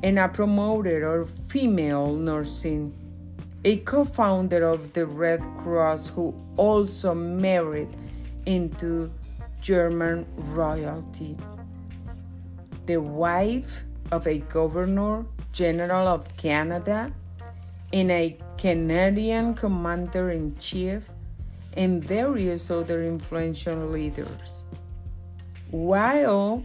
and 0.02 0.18
a 0.18 0.28
promoter 0.28 1.20
of 1.20 1.30
female 1.48 2.14
nursing 2.14 2.94
a 3.62 3.76
co 3.78 4.04
founder 4.04 4.66
of 4.66 4.94
the 4.94 5.04
Red 5.04 5.42
Cross 5.58 6.08
who 6.10 6.34
also 6.56 7.14
married 7.14 7.90
into 8.46 9.12
German 9.60 10.26
royalty. 10.54 11.36
The 12.86 12.96
wife 12.96 13.82
of 14.10 14.26
a 14.26 14.38
governor 14.38 15.26
general 15.52 16.08
of 16.08 16.34
Canada 16.38 17.12
and 17.92 18.10
a 18.10 18.38
Canadian 18.56 19.54
commander 19.54 20.30
in 20.30 20.56
chief 20.56 21.10
and 21.76 22.02
various 22.02 22.70
other 22.70 23.04
influential 23.04 23.86
leaders. 23.86 24.64
While 25.70 26.64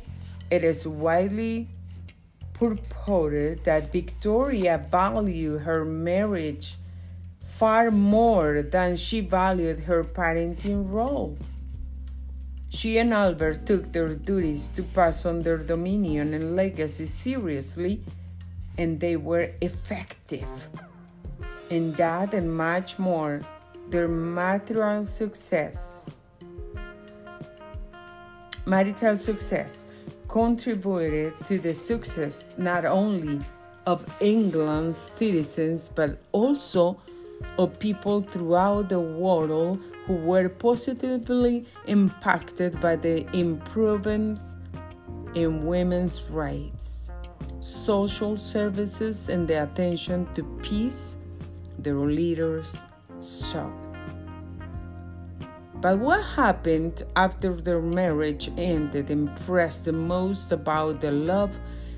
it 0.50 0.64
is 0.64 0.88
widely 0.88 1.68
purported 2.54 3.66
that 3.66 3.92
Victoria 3.92 4.78
valued 4.90 5.62
her 5.62 5.84
marriage 5.84 6.78
far 7.46 7.90
more 7.90 8.62
than 8.62 8.98
she 8.98 9.22
valued 9.22 9.80
her 9.80 10.04
parenting 10.04 10.92
role. 10.92 11.38
She 12.70 12.98
and 12.98 13.14
Albert 13.14 13.66
took 13.66 13.94
their 13.94 14.16
duties 14.16 14.68
to 14.76 14.84
pass 14.84 15.26
on 15.26 15.42
their 15.42 15.58
dominion 15.58 16.34
and 16.34 16.56
legacy 16.58 17.06
seriously, 17.06 18.02
and 18.78 19.00
they 19.00 19.16
were 19.16 19.52
effective. 19.62 20.68
In 21.70 21.94
that 21.94 22.34
and 22.34 22.52
much 22.52 23.00
more, 23.00 23.42
their 23.90 24.10
marital 24.10 25.06
success, 25.06 26.10
marital 28.66 29.16
success 29.16 29.88
contributed 30.28 31.34
to 31.48 31.58
the 31.60 31.74
success 31.74 32.50
not 32.58 32.84
only 32.84 33.40
of 33.86 34.06
England's 34.20 34.98
citizens 34.98 35.88
but 35.88 36.20
also 36.34 37.00
of 37.58 37.80
people 37.80 38.22
throughout 38.22 38.90
the 38.90 39.00
world 39.00 39.82
who 40.06 40.14
were 40.14 40.50
positively 40.50 41.66
impacted 41.88 42.80
by 42.80 42.96
the 42.96 43.26
improvements 43.36 44.42
in 45.36 45.66
women's 45.66 46.22
rights, 46.30 47.12
social 47.60 48.38
services, 48.38 49.30
and 49.30 49.48
the 49.48 49.64
attention 49.64 50.28
to 50.34 50.44
peace 50.62 51.18
their 51.80 51.96
leaders 51.96 52.76
showed. 53.22 53.74
But 55.82 56.00
what 56.00 56.24
happened 56.24 57.04
after 57.16 57.54
their 57.54 57.82
marriage 57.82 58.50
ended 58.58 59.12
impressed 59.12 59.86
the 59.86 59.94
most 59.94 60.52
about 60.52 61.02
the 61.02 61.12
love 61.12 61.56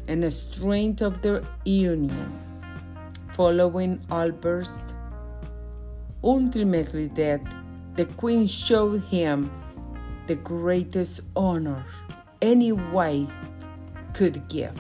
and 0.08 0.24
the 0.24 0.32
strength 0.32 1.02
of 1.02 1.22
their 1.22 1.44
union. 1.64 2.38
Following 3.32 4.02
Albert's 4.10 4.94
ultimately 6.24 7.08
death, 7.10 7.42
the 7.96 8.06
queen 8.06 8.48
showed 8.48 9.04
him 9.04 9.52
the 10.28 10.36
greatest 10.36 11.22
honor 11.36 11.84
any 12.42 12.72
wife 12.72 13.30
could 14.14 14.48
give. 14.50 14.80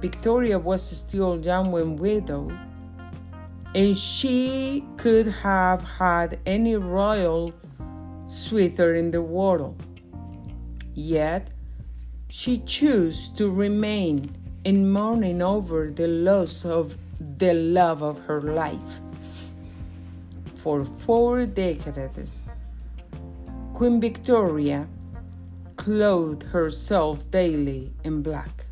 Victoria 0.00 0.58
was 0.58 0.82
still 0.82 1.40
young 1.40 1.72
when 1.72 1.96
widowed, 1.96 2.58
and 3.74 3.96
she 3.96 4.84
could 4.96 5.26
have 5.26 5.82
had 5.82 6.38
any 6.46 6.76
royal 6.76 7.52
sweeter 8.26 8.94
in 8.94 9.10
the 9.10 9.22
world. 9.22 9.82
Yet 10.94 11.50
she 12.28 12.58
chose 12.58 13.28
to 13.36 13.50
remain 13.50 14.36
in 14.64 14.90
mourning 14.90 15.42
over 15.42 15.90
the 15.90 16.08
loss 16.08 16.64
of 16.64 16.96
the 17.18 17.52
love 17.52 18.02
of 18.02 18.18
her 18.26 18.40
life. 18.40 19.00
For 20.64 20.86
four 20.86 21.44
decades, 21.44 22.38
Queen 23.74 24.00
Victoria 24.00 24.88
clothed 25.76 26.42
herself 26.44 27.30
daily 27.30 27.92
in 28.02 28.22
black. 28.22 28.64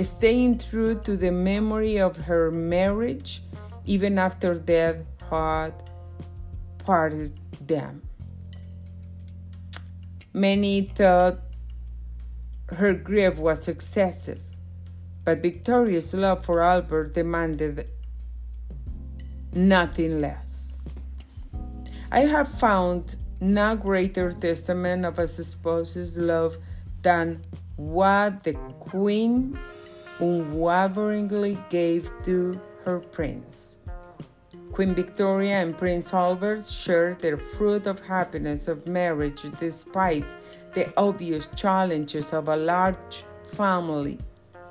Staying 0.00 0.56
true 0.56 0.94
to 1.04 1.18
the 1.18 1.30
memory 1.30 1.98
of 1.98 2.16
her 2.16 2.50
marriage, 2.50 3.42
even 3.84 4.18
after 4.18 4.54
death 4.54 5.04
had 5.28 5.74
parted 6.78 7.38
them. 7.60 8.00
Many 10.32 10.80
thought 10.80 11.40
her 12.68 12.94
grief 12.94 13.36
was 13.36 13.68
excessive, 13.68 14.40
but 15.26 15.42
Victoria's 15.42 16.14
love 16.14 16.42
for 16.42 16.62
Albert 16.62 17.12
demanded 17.12 17.86
nothing 19.54 20.20
less. 20.20 20.78
I 22.10 22.20
have 22.20 22.48
found 22.48 23.16
no 23.40 23.76
greater 23.76 24.32
testament 24.32 25.04
of 25.04 25.18
a 25.18 25.28
spouse's 25.28 26.16
love 26.16 26.56
than 27.02 27.42
what 27.76 28.44
the 28.44 28.54
queen 28.80 29.58
unwaveringly 30.20 31.58
gave 31.70 32.10
to 32.24 32.60
her 32.84 33.00
prince. 33.00 33.78
Queen 34.72 34.94
Victoria 34.94 35.60
and 35.60 35.76
Prince 35.76 36.12
Albert 36.12 36.66
shared 36.66 37.20
the 37.20 37.36
fruit 37.36 37.86
of 37.86 38.00
happiness 38.00 38.66
of 38.66 38.88
marriage 38.88 39.42
despite 39.60 40.24
the 40.74 40.92
obvious 40.98 41.48
challenges 41.54 42.32
of 42.32 42.48
a 42.48 42.56
large 42.56 43.24
family, 43.52 44.18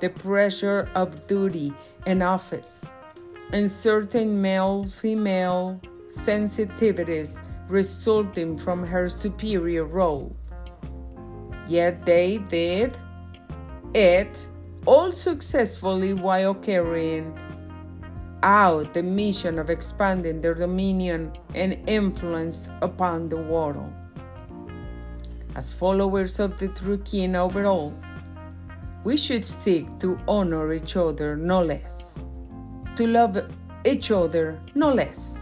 the 0.00 0.10
pressure 0.10 0.88
of 0.94 1.26
duty 1.26 1.72
and 2.06 2.22
office, 2.22 2.84
and 3.54 3.70
certain 3.70 4.42
male 4.42 4.82
female 4.82 5.80
sensitivities 6.10 7.38
resulting 7.68 8.58
from 8.58 8.84
her 8.84 9.08
superior 9.08 9.84
role. 9.84 10.34
Yet 11.68 12.04
they 12.04 12.38
did 12.38 12.96
it 13.94 14.48
all 14.86 15.12
successfully 15.12 16.14
while 16.14 16.54
carrying 16.54 17.38
out 18.42 18.92
the 18.92 19.04
mission 19.04 19.60
of 19.60 19.70
expanding 19.70 20.40
their 20.40 20.54
dominion 20.54 21.32
and 21.54 21.78
influence 21.88 22.68
upon 22.82 23.28
the 23.28 23.36
world. 23.36 23.94
As 25.54 25.72
followers 25.72 26.40
of 26.40 26.58
the 26.58 26.66
true 26.66 26.98
King 26.98 27.36
overall, 27.36 27.94
we 29.04 29.16
should 29.16 29.46
seek 29.46 29.86
to 30.00 30.18
honor 30.26 30.72
each 30.72 30.96
other 30.96 31.36
no 31.36 31.62
less, 31.62 32.18
to 32.96 33.06
love 33.06 33.38
each 33.84 34.10
other 34.10 34.58
no 34.74 34.92
less, 34.92 35.38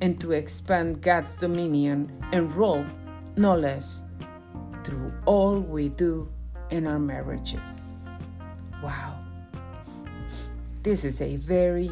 and 0.00 0.20
to 0.20 0.32
expand 0.32 1.00
God's 1.00 1.34
dominion 1.36 2.12
and 2.32 2.52
rule 2.54 2.84
no 3.36 3.56
less 3.56 4.04
through 4.84 5.12
all 5.26 5.58
we 5.58 5.88
do 5.88 6.30
in 6.70 6.86
our 6.86 6.98
marriages. 6.98 7.94
Wow. 8.82 9.18
This 10.82 11.04
is 11.04 11.20
a 11.20 11.36
very 11.36 11.90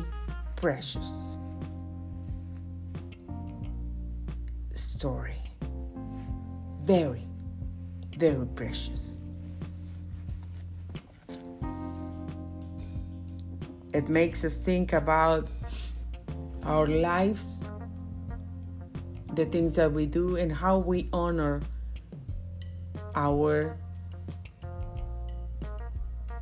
precious 0.55 1.37
story. 4.75 5.43
Very, 6.83 7.27
very 8.17 8.47
precious. 8.47 9.16
It 13.97 14.09
makes 14.11 14.45
us 14.45 14.57
think 14.59 14.93
about 14.93 15.49
our 16.65 16.87
lives, 16.87 17.71
the 19.33 19.47
things 19.47 19.75
that 19.77 19.91
we 19.91 20.05
do, 20.05 20.37
and 20.37 20.53
how 20.53 20.77
we 20.79 21.09
honor 21.13 21.63
our 23.15 23.79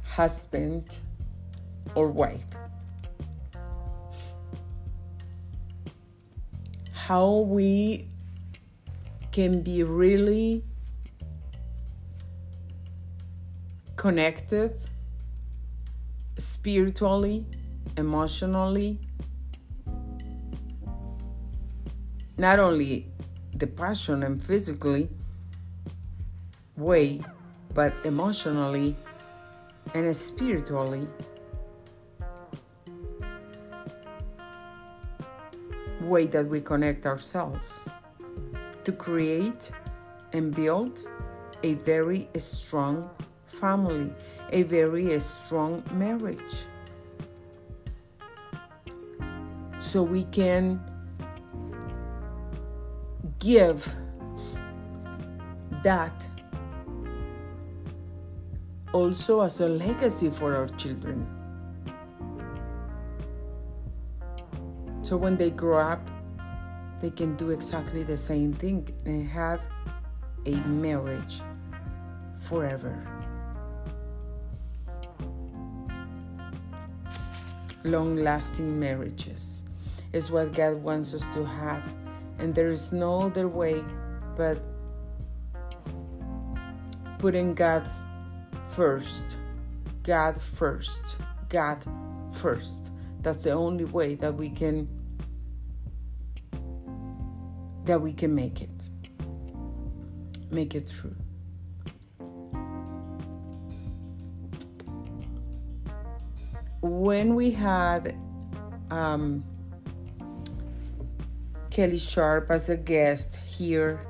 husband 0.03 0.99
or 1.95 2.09
wife. 2.09 2.45
how 7.05 7.41
we 7.41 8.09
can 9.31 9.61
be 9.61 9.83
really 9.83 10.65
connected 13.95 14.81
spiritually, 16.65 17.45
emotionally, 17.99 18.99
not 22.39 22.59
only 22.59 23.07
the 23.57 23.67
passion 23.67 24.23
and 24.23 24.43
physically 24.43 25.11
way, 26.79 27.21
but 27.75 27.93
emotionally 28.07 28.97
and 29.93 30.17
spiritually. 30.17 31.07
Way 36.01 36.27
that 36.29 36.47
we 36.47 36.63
connect 36.63 37.05
ourselves 37.05 37.91
to 38.85 38.93
create 38.93 39.71
and 40.33 40.55
build 40.55 41.07
a 41.63 41.75
very 41.75 42.27
strong 42.39 43.11
family, 43.45 44.15
a 44.55 44.63
very 44.63 45.21
strong 45.21 45.83
marriage. 45.93 46.65
so 49.95 50.03
we 50.03 50.25
can 50.25 50.81
give 53.39 53.95
that 55.85 56.13
also 58.93 59.43
as 59.43 59.61
a 59.61 59.69
legacy 59.69 60.31
for 60.31 60.57
our 60.57 60.67
children. 60.71 61.25
So 65.03 65.17
when 65.17 65.37
they 65.37 65.51
grow 65.51 65.79
up, 65.79 66.11
they 67.01 67.11
can 67.11 67.37
do 67.37 67.51
exactly 67.51 68.03
the 68.03 68.17
same 68.17 68.55
thing 68.55 68.89
and 69.05 69.29
have 69.29 69.61
a 70.47 70.57
marriage 70.67 71.41
forever. 72.49 73.14
Long 77.85 78.17
lasting 78.17 78.81
marriages 78.81 79.63
is 80.15 80.31
what 80.31 80.55
God 80.55 80.77
wants 80.83 81.13
us 81.13 81.23
to 81.35 81.45
have, 81.45 81.83
and 82.39 82.55
there 82.55 82.71
is 82.71 82.93
no 82.93 83.25
other 83.25 83.47
way 83.47 83.85
but 84.37 84.59
putting 87.19 87.55
God 87.55 87.87
first. 88.71 89.37
God 90.03 90.41
first. 90.41 91.19
God 91.49 91.83
first. 92.33 92.91
That's 93.21 93.43
the 93.43 93.53
only 93.53 93.85
way 93.85 94.15
that 94.17 94.35
we 94.35 94.51
can 94.51 94.89
that 97.85 98.01
we 98.01 98.13
can 98.13 98.35
make 98.35 98.63
it. 98.63 98.71
Make 100.51 100.75
it 100.75 100.89
through. 100.89 101.17
When 106.85 107.35
we 107.35 107.51
had 107.51 108.15
um, 108.91 109.43
Kelly 111.71 111.97
Sharp 111.97 112.51
as 112.51 112.69
a 112.69 112.77
guest 112.77 113.37
here, 113.37 114.03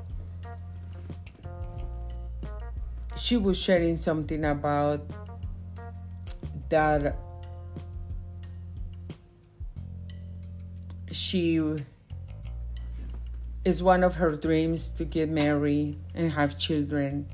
she 3.17 3.37
was 3.37 3.57
sharing 3.57 3.97
something 3.97 4.45
about 4.45 5.09
that 6.69 7.17
she 11.13 11.63
is 13.65 13.85
one 13.85 14.03
of 14.03 14.17
her 14.17 14.33
dreams 14.35 14.91
to 14.91 15.05
get 15.05 15.29
married 15.29 15.97
and 16.13 16.33
have 16.33 16.59
children 16.59 17.29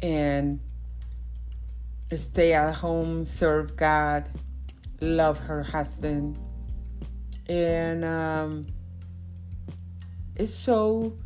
and 0.00 0.58
stay 2.16 2.52
at 2.52 2.74
home, 2.74 3.24
serve 3.24 3.76
God, 3.76 4.28
love 5.00 5.38
her 5.38 5.62
husband. 5.62 6.38
And 7.48 8.04
um, 8.04 8.66
it's 10.34 10.54
so, 10.54 11.16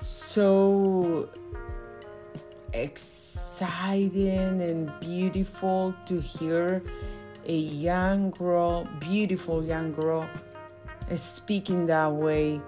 so 0.00 1.28
exciting 2.72 4.60
and 4.60 4.92
beautiful 5.00 5.94
to 6.06 6.20
hear 6.20 6.82
a 7.46 7.56
young 7.56 8.30
girl, 8.32 8.88
beautiful 8.98 9.64
young 9.64 9.92
girl, 9.92 10.28
speaking 11.14 11.86
that 11.86 12.12
way, 12.12 12.60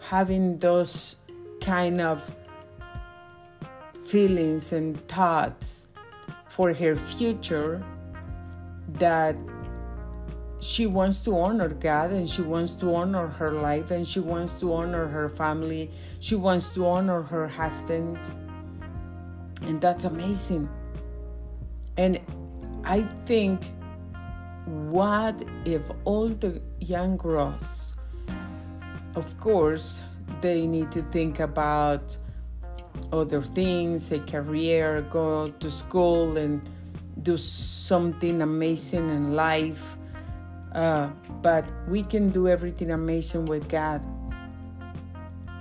having 0.00 0.58
those 0.58 1.16
kind 1.60 2.00
of 2.00 2.34
feelings 4.04 4.72
and 4.72 4.96
thoughts 5.08 5.85
for 6.56 6.72
her 6.72 6.96
future 6.96 7.84
that 8.94 9.36
she 10.58 10.86
wants 10.86 11.22
to 11.22 11.38
honor 11.38 11.68
God 11.68 12.10
and 12.12 12.28
she 12.28 12.40
wants 12.40 12.72
to 12.76 12.94
honor 12.94 13.26
her 13.26 13.52
life 13.52 13.90
and 13.90 14.08
she 14.08 14.20
wants 14.20 14.58
to 14.60 14.72
honor 14.72 15.06
her 15.06 15.28
family. 15.28 15.90
She 16.18 16.34
wants 16.34 16.72
to 16.74 16.86
honor 16.86 17.20
her 17.20 17.46
husband. 17.46 18.18
And 19.60 19.82
that's 19.82 20.04
amazing. 20.06 20.70
And 21.98 22.20
I 22.84 23.02
think 23.26 23.60
what 24.64 25.44
if 25.66 25.82
all 26.04 26.30
the 26.30 26.62
young 26.80 27.18
girls, 27.18 27.94
of 29.14 29.38
course, 29.38 30.00
they 30.40 30.66
need 30.66 30.90
to 30.92 31.02
think 31.10 31.38
about 31.38 32.16
other 33.12 33.42
things, 33.42 34.12
a 34.12 34.18
career, 34.20 35.02
go 35.10 35.48
to 35.48 35.70
school 35.70 36.36
and 36.36 36.68
do 37.22 37.36
something 37.36 38.42
amazing 38.42 39.08
in 39.08 39.34
life. 39.34 39.96
Uh, 40.74 41.08
but 41.40 41.64
we 41.88 42.02
can 42.02 42.30
do 42.30 42.48
everything 42.48 42.90
amazing 42.90 43.46
with 43.46 43.68
God. 43.68 44.04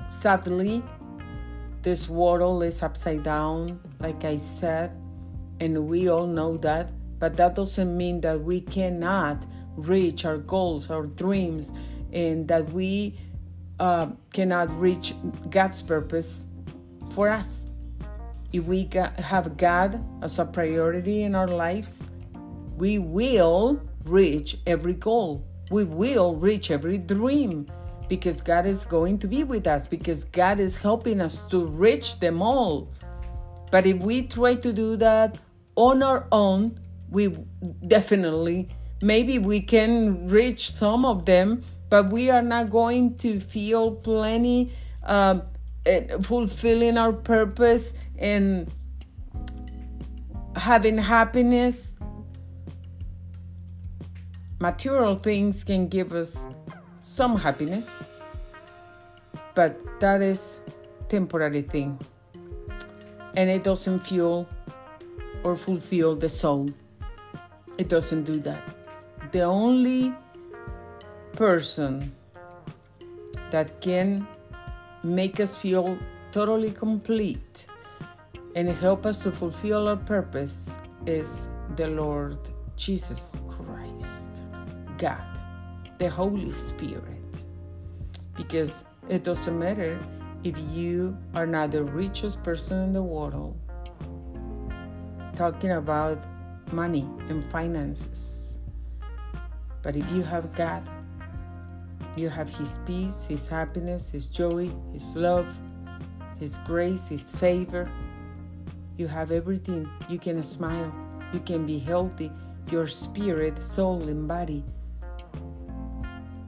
Sadly, 0.09 0.83
this 1.81 2.09
world 2.09 2.63
is 2.63 2.81
upside 2.83 3.23
down, 3.23 3.79
like 3.99 4.25
I 4.25 4.37
said, 4.37 4.91
and 5.59 5.87
we 5.87 6.09
all 6.09 6.27
know 6.27 6.57
that 6.57 6.91
but 7.19 7.37
that 7.37 7.55
doesn't 7.55 7.95
mean 7.95 8.21
that 8.21 8.41
we 8.41 8.61
cannot 8.61 9.43
reach 9.75 10.25
our 10.25 10.37
goals, 10.37 10.89
our 10.89 11.05
dreams, 11.05 11.73
and 12.11 12.47
that 12.47 12.71
we 12.71 13.17
uh, 13.79 14.07
cannot 14.31 14.69
reach 14.79 15.13
God's 15.49 15.81
purpose 15.81 16.47
for 17.15 17.29
us. 17.29 17.65
If 18.51 18.65
we 18.65 18.89
have 19.17 19.57
God 19.57 20.03
as 20.21 20.37
a 20.37 20.45
priority 20.45 21.23
in 21.23 21.33
our 21.33 21.47
lives, 21.47 22.09
we 22.77 22.99
will 22.99 23.81
reach 24.03 24.57
every 24.67 24.93
goal. 24.93 25.43
We 25.71 25.85
will 25.85 26.35
reach 26.35 26.69
every 26.71 26.97
dream 26.97 27.67
because 28.07 28.41
God 28.41 28.65
is 28.65 28.85
going 28.85 29.17
to 29.19 29.27
be 29.27 29.43
with 29.43 29.65
us, 29.65 29.87
because 29.87 30.25
God 30.25 30.59
is 30.59 30.75
helping 30.75 31.21
us 31.21 31.41
to 31.49 31.65
reach 31.65 32.19
them 32.19 32.41
all. 32.41 32.93
But 33.71 33.87
if 33.87 33.97
we 33.97 34.27
try 34.27 34.55
to 34.55 34.71
do 34.71 34.95
that 34.97 35.39
on 35.75 36.03
our 36.03 36.27
own, 36.31 36.79
we 37.09 37.35
definitely 37.87 38.69
maybe 39.01 39.39
we 39.39 39.61
can 39.61 40.27
reach 40.27 40.71
some 40.71 41.05
of 41.05 41.25
them 41.25 41.63
but 41.89 42.09
we 42.09 42.29
are 42.29 42.41
not 42.41 42.69
going 42.69 43.15
to 43.17 43.39
feel 43.39 43.91
plenty 43.91 44.71
uh, 45.03 45.39
fulfilling 46.21 46.97
our 46.97 47.13
purpose 47.13 47.93
and 48.17 48.71
having 50.55 50.97
happiness 50.97 51.95
material 54.59 55.15
things 55.15 55.63
can 55.63 55.87
give 55.87 56.13
us 56.13 56.47
some 56.99 57.37
happiness 57.37 57.91
but 59.53 59.77
that 59.99 60.21
is 60.21 60.61
temporary 61.09 61.61
thing 61.61 61.99
and 63.35 63.49
it 63.49 63.63
doesn't 63.63 63.99
fuel 63.99 64.47
or 65.43 65.55
fulfill 65.55 66.15
the 66.15 66.29
soul 66.29 66.67
it 67.77 67.89
doesn't 67.89 68.23
do 68.23 68.39
that. 68.41 68.61
The 69.31 69.41
only 69.41 70.13
person 71.33 72.15
that 73.51 73.81
can 73.81 74.27
make 75.05 75.39
us 75.39 75.55
feel 75.55 75.99
totally 76.31 76.71
complete 76.71 77.67
and 78.55 78.67
help 78.67 79.05
us 79.05 79.19
to 79.19 79.31
fulfill 79.31 79.87
our 79.87 79.95
purpose 79.95 80.79
is 81.05 81.49
the 81.75 81.87
Lord 81.87 82.39
Jesus 82.75 83.37
Christ, 83.47 84.41
God, 84.97 85.21
the 85.99 86.09
Holy 86.09 86.51
Spirit. 86.51 87.03
Because 88.35 88.85
it 89.07 89.23
doesn't 89.23 89.57
matter 89.59 89.99
if 90.43 90.57
you 90.73 91.15
are 91.35 91.45
not 91.45 91.69
the 91.69 91.83
richest 91.83 92.41
person 92.41 92.81
in 92.81 92.91
the 92.91 93.03
world, 93.03 93.55
talking 95.35 95.73
about 95.73 96.25
money 96.73 97.07
and 97.29 97.45
finances. 97.51 98.59
But 99.83 99.95
if 99.95 100.09
you 100.11 100.23
have 100.23 100.55
God, 100.55 100.89
you 102.15 102.29
have 102.29 102.49
His 102.49 102.79
peace, 102.85 103.25
His 103.25 103.47
happiness, 103.47 104.09
His 104.09 104.27
joy, 104.27 104.69
His 104.93 105.15
love, 105.15 105.47
His 106.39 106.57
grace, 106.65 107.07
His 107.07 107.23
favor. 107.23 107.89
You 108.97 109.07
have 109.07 109.31
everything. 109.31 109.89
You 110.09 110.19
can 110.19 110.41
smile. 110.43 110.93
You 111.33 111.39
can 111.39 111.65
be 111.65 111.79
healthy. 111.79 112.31
Your 112.71 112.87
spirit, 112.87 113.61
soul, 113.61 114.07
and 114.07 114.27
body 114.27 114.63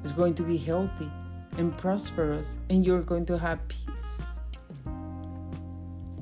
is 0.03 0.13
going 0.13 0.33
to 0.35 0.43
be 0.43 0.57
healthy 0.57 1.11
and 1.57 1.77
prosperous, 1.77 2.57
and 2.69 2.85
you're 2.85 3.01
going 3.01 3.25
to 3.25 3.37
have 3.37 3.59
peace. 3.67 4.39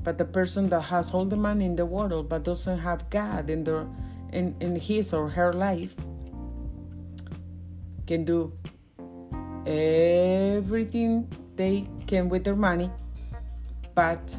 But 0.02 0.18
the 0.18 0.24
person 0.24 0.68
that 0.70 0.82
has 0.82 1.12
all 1.12 1.24
the 1.24 1.36
money 1.36 1.64
in 1.64 1.76
the 1.76 1.86
world 1.86 2.28
but 2.28 2.44
doesn't 2.44 2.78
have 2.78 3.08
God 3.10 3.50
in 3.50 3.64
their 3.64 3.86
in, 4.32 4.54
in 4.60 4.76
his 4.76 5.12
or 5.12 5.28
her 5.28 5.52
life 5.52 5.94
can 8.06 8.24
do 8.24 8.52
everything 9.66 11.28
they 11.56 11.88
can 12.06 12.28
with 12.28 12.44
their 12.44 12.56
money, 12.56 12.90
but 13.94 14.38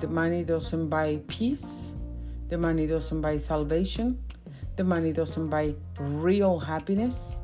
the 0.00 0.08
money 0.08 0.44
doesn't 0.44 0.88
buy 0.88 1.20
peace, 1.26 1.94
the 2.48 2.56
money 2.56 2.86
doesn't 2.86 3.20
buy 3.20 3.36
salvation, 3.36 4.18
The 4.80 4.84
money 4.84 5.12
doesn't 5.12 5.48
buy 5.48 5.74
real 5.98 6.58
happiness. 6.58 7.40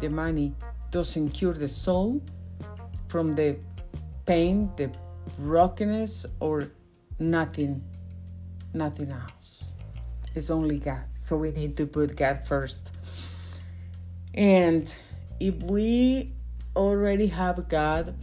The 0.00 0.08
money 0.08 0.54
doesn't 0.92 1.30
cure 1.30 1.54
the 1.54 1.68
soul 1.68 2.22
from 3.08 3.32
the 3.32 3.56
pain, 4.26 4.70
the 4.76 4.88
brokenness, 5.40 6.24
or 6.38 6.70
nothing, 7.18 7.82
nothing 8.74 9.10
else. 9.10 9.72
It's 10.36 10.50
only 10.50 10.78
God. 10.78 11.02
So 11.18 11.36
we 11.36 11.50
need 11.50 11.76
to 11.78 11.86
put 11.86 12.14
God 12.14 12.46
first. 12.46 12.92
And 14.34 14.94
if 15.40 15.62
we 15.62 16.32
already 16.74 17.26
have 17.28 17.68
God 17.68 18.14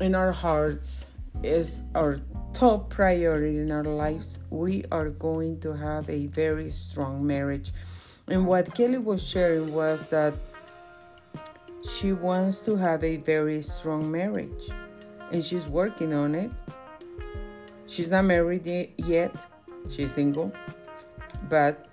in 0.00 0.14
our 0.14 0.32
hearts, 0.32 1.06
is 1.42 1.82
our 1.94 2.18
top 2.52 2.90
priority 2.90 3.58
in 3.58 3.70
our 3.70 3.84
lives, 3.84 4.38
we 4.50 4.84
are 4.92 5.10
going 5.10 5.58
to 5.60 5.72
have 5.72 6.08
a 6.08 6.26
very 6.26 6.70
strong 6.70 7.26
marriage. 7.26 7.72
And 8.28 8.46
what 8.46 8.74
Kelly 8.74 8.98
was 8.98 9.26
sharing 9.26 9.72
was 9.72 10.06
that 10.08 10.34
she 11.88 12.12
wants 12.12 12.64
to 12.64 12.76
have 12.76 13.02
a 13.02 13.16
very 13.16 13.60
strong 13.62 14.10
marriage 14.10 14.70
and 15.32 15.44
she's 15.44 15.66
working 15.66 16.14
on 16.14 16.34
it. 16.34 16.50
She's 17.86 18.08
not 18.08 18.24
married 18.24 18.66
yet, 18.98 19.34
she's 19.90 20.14
single, 20.14 20.52
but 21.48 21.88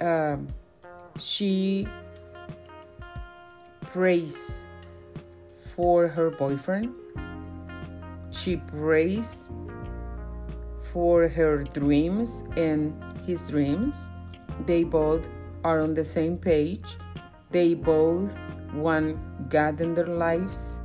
um, 0.00 0.48
she 1.18 1.88
prays 3.92 4.64
for 5.74 6.08
her 6.08 6.30
boyfriend. 6.30 6.94
She 8.30 8.56
prays 8.56 9.50
for 10.92 11.28
her 11.28 11.64
dreams 11.64 12.44
and 12.56 12.94
his 13.26 13.46
dreams. 13.48 14.08
They 14.66 14.84
both 14.84 15.28
are 15.64 15.80
on 15.80 15.94
the 15.94 16.04
same 16.04 16.38
page. 16.38 16.96
They 17.50 17.74
both 17.74 18.30
want 18.74 19.18
God 19.48 19.80
in 19.80 19.94
their 19.94 20.06
lives 20.06 20.80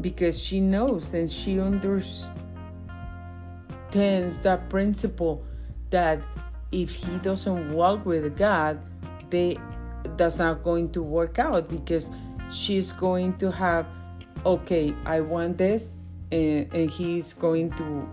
because 0.00 0.38
she 0.38 0.60
knows 0.60 1.14
and 1.14 1.30
she 1.30 1.58
understands 1.60 2.32
that 4.40 4.68
principle 4.68 5.44
that 5.90 6.20
if 6.72 6.90
he 6.90 7.18
doesn't 7.18 7.72
walk 7.72 8.04
with 8.04 8.36
God, 8.36 8.80
they 9.30 9.58
that's 10.16 10.36
not 10.36 10.62
going 10.62 10.90
to 10.92 11.02
work 11.02 11.38
out 11.38 11.68
because 11.68 12.10
she's 12.50 12.92
going 12.92 13.36
to 13.38 13.50
have 13.50 13.86
okay, 14.44 14.94
I 15.06 15.20
want 15.20 15.58
this 15.58 15.96
and, 16.30 16.72
and 16.72 16.90
he's 16.90 17.32
going 17.32 17.70
to 17.72 18.08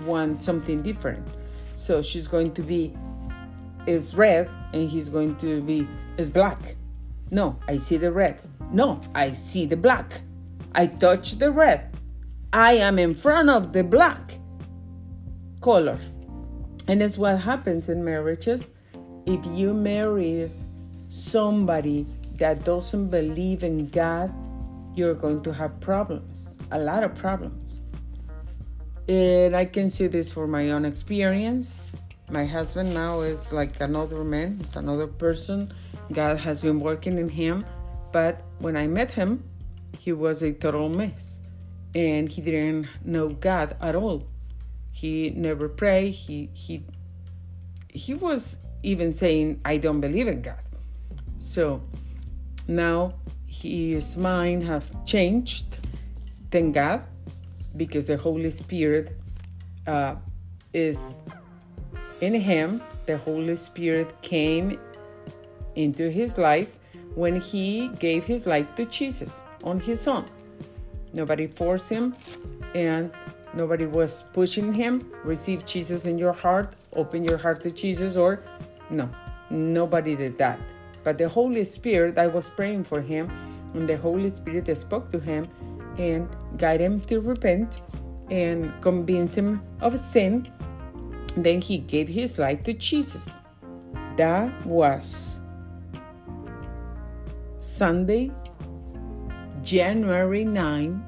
want 0.00 0.42
something 0.42 0.82
different. 0.82 1.26
So 1.74 2.02
she's 2.02 2.28
going 2.28 2.52
to 2.54 2.62
be 2.62 2.94
is 3.86 4.14
red 4.14 4.50
and 4.72 4.88
he's 4.88 5.08
going 5.08 5.36
to 5.36 5.62
be 5.62 5.86
is 6.16 6.30
black. 6.30 6.76
No, 7.30 7.58
I 7.66 7.78
see 7.78 7.96
the 7.96 8.12
red. 8.12 8.40
No, 8.72 9.00
I 9.14 9.32
see 9.32 9.66
the 9.66 9.76
black. 9.76 10.20
I 10.74 10.86
touch 10.86 11.38
the 11.38 11.50
red. 11.50 11.96
I 12.52 12.72
am 12.74 12.98
in 12.98 13.14
front 13.14 13.50
of 13.50 13.72
the 13.72 13.84
black 13.84 14.38
color. 15.60 15.98
And 16.86 17.02
it's 17.02 17.18
what 17.18 17.38
happens 17.38 17.88
in 17.88 18.04
marriages. 18.04 18.70
If 19.26 19.44
you 19.46 19.74
marry 19.74 20.50
somebody 21.08 22.06
that 22.38 22.64
doesn't 22.64 23.08
believe 23.08 23.62
in 23.62 23.88
God, 23.88 24.32
you're 24.94 25.14
going 25.14 25.42
to 25.42 25.52
have 25.52 25.78
problems, 25.80 26.58
a 26.70 26.78
lot 26.78 27.02
of 27.02 27.14
problems. 27.14 27.84
And 29.08 29.56
I 29.56 29.64
can 29.64 29.90
see 29.90 30.06
this 30.06 30.32
for 30.32 30.46
my 30.46 30.70
own 30.70 30.84
experience. 30.84 31.80
My 32.30 32.44
husband 32.44 32.92
now 32.94 33.20
is 33.20 33.52
like 33.52 33.80
another 33.80 34.22
man, 34.22 34.58
he's 34.58 34.76
another 34.76 35.06
person. 35.06 35.72
God 36.12 36.38
has 36.38 36.60
been 36.60 36.80
working 36.80 37.18
in 37.18 37.28
him. 37.28 37.64
But 38.12 38.42
when 38.58 38.76
I 38.76 38.86
met 38.86 39.10
him, 39.10 39.44
he 39.98 40.12
was 40.12 40.42
a 40.42 40.52
total 40.52 40.88
mess. 40.88 41.40
And 41.94 42.28
he 42.28 42.42
didn't 42.42 42.88
know 43.04 43.30
God 43.30 43.76
at 43.80 43.96
all. 43.96 44.26
He 44.92 45.30
never 45.30 45.68
prayed. 45.68 46.10
He 46.12 46.50
he 46.52 46.84
he 47.88 48.14
was 48.14 48.58
even 48.82 49.12
saying, 49.12 49.60
I 49.64 49.78
don't 49.78 50.00
believe 50.00 50.28
in 50.28 50.42
God. 50.42 50.60
So 51.38 51.82
now 52.68 53.14
his 53.46 54.16
mind 54.16 54.62
has 54.64 54.92
changed, 55.06 55.78
thank 56.50 56.74
God, 56.74 57.02
because 57.76 58.06
the 58.06 58.16
Holy 58.16 58.50
Spirit 58.50 59.16
uh, 59.86 60.16
is 60.72 60.98
in 62.20 62.34
him. 62.34 62.82
The 63.06 63.18
Holy 63.18 63.56
Spirit 63.56 64.20
came 64.22 64.78
into 65.74 66.10
his 66.10 66.36
life 66.36 66.78
when 67.14 67.40
he 67.40 67.88
gave 67.98 68.24
his 68.24 68.46
life 68.46 68.74
to 68.76 68.84
Jesus 68.84 69.42
on 69.64 69.80
his 69.80 70.06
own. 70.06 70.26
Nobody 71.14 71.46
forced 71.46 71.88
him 71.88 72.14
and 72.74 73.10
nobody 73.54 73.86
was 73.86 74.24
pushing 74.34 74.74
him. 74.74 75.10
Receive 75.24 75.64
Jesus 75.64 76.04
in 76.04 76.18
your 76.18 76.32
heart, 76.32 76.74
open 76.92 77.24
your 77.24 77.38
heart 77.38 77.62
to 77.62 77.70
Jesus, 77.70 78.16
or 78.16 78.42
no, 78.90 79.08
nobody 79.50 80.14
did 80.14 80.36
that. 80.38 80.60
But 81.08 81.16
the 81.16 81.24
Holy 81.26 81.64
Spirit, 81.64 82.18
I 82.18 82.26
was 82.26 82.50
praying 82.50 82.84
for 82.84 83.00
him, 83.00 83.30
and 83.72 83.88
the 83.88 83.96
Holy 83.96 84.28
Spirit 84.28 84.68
spoke 84.76 85.08
to 85.12 85.18
him 85.18 85.48
and 85.96 86.28
guided 86.58 86.82
him 86.82 87.00
to 87.08 87.20
repent 87.20 87.80
and 88.30 88.70
convince 88.82 89.34
him 89.34 89.62
of 89.80 89.98
sin. 89.98 90.52
Then 91.34 91.62
he 91.62 91.78
gave 91.78 92.10
his 92.10 92.38
life 92.38 92.62
to 92.64 92.74
Jesus. 92.74 93.40
That 94.18 94.52
was 94.66 95.40
Sunday, 97.58 98.30
January 99.62 100.44
9, 100.44 101.02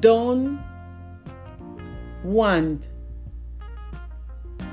don't 0.00 0.62
want 2.22 2.88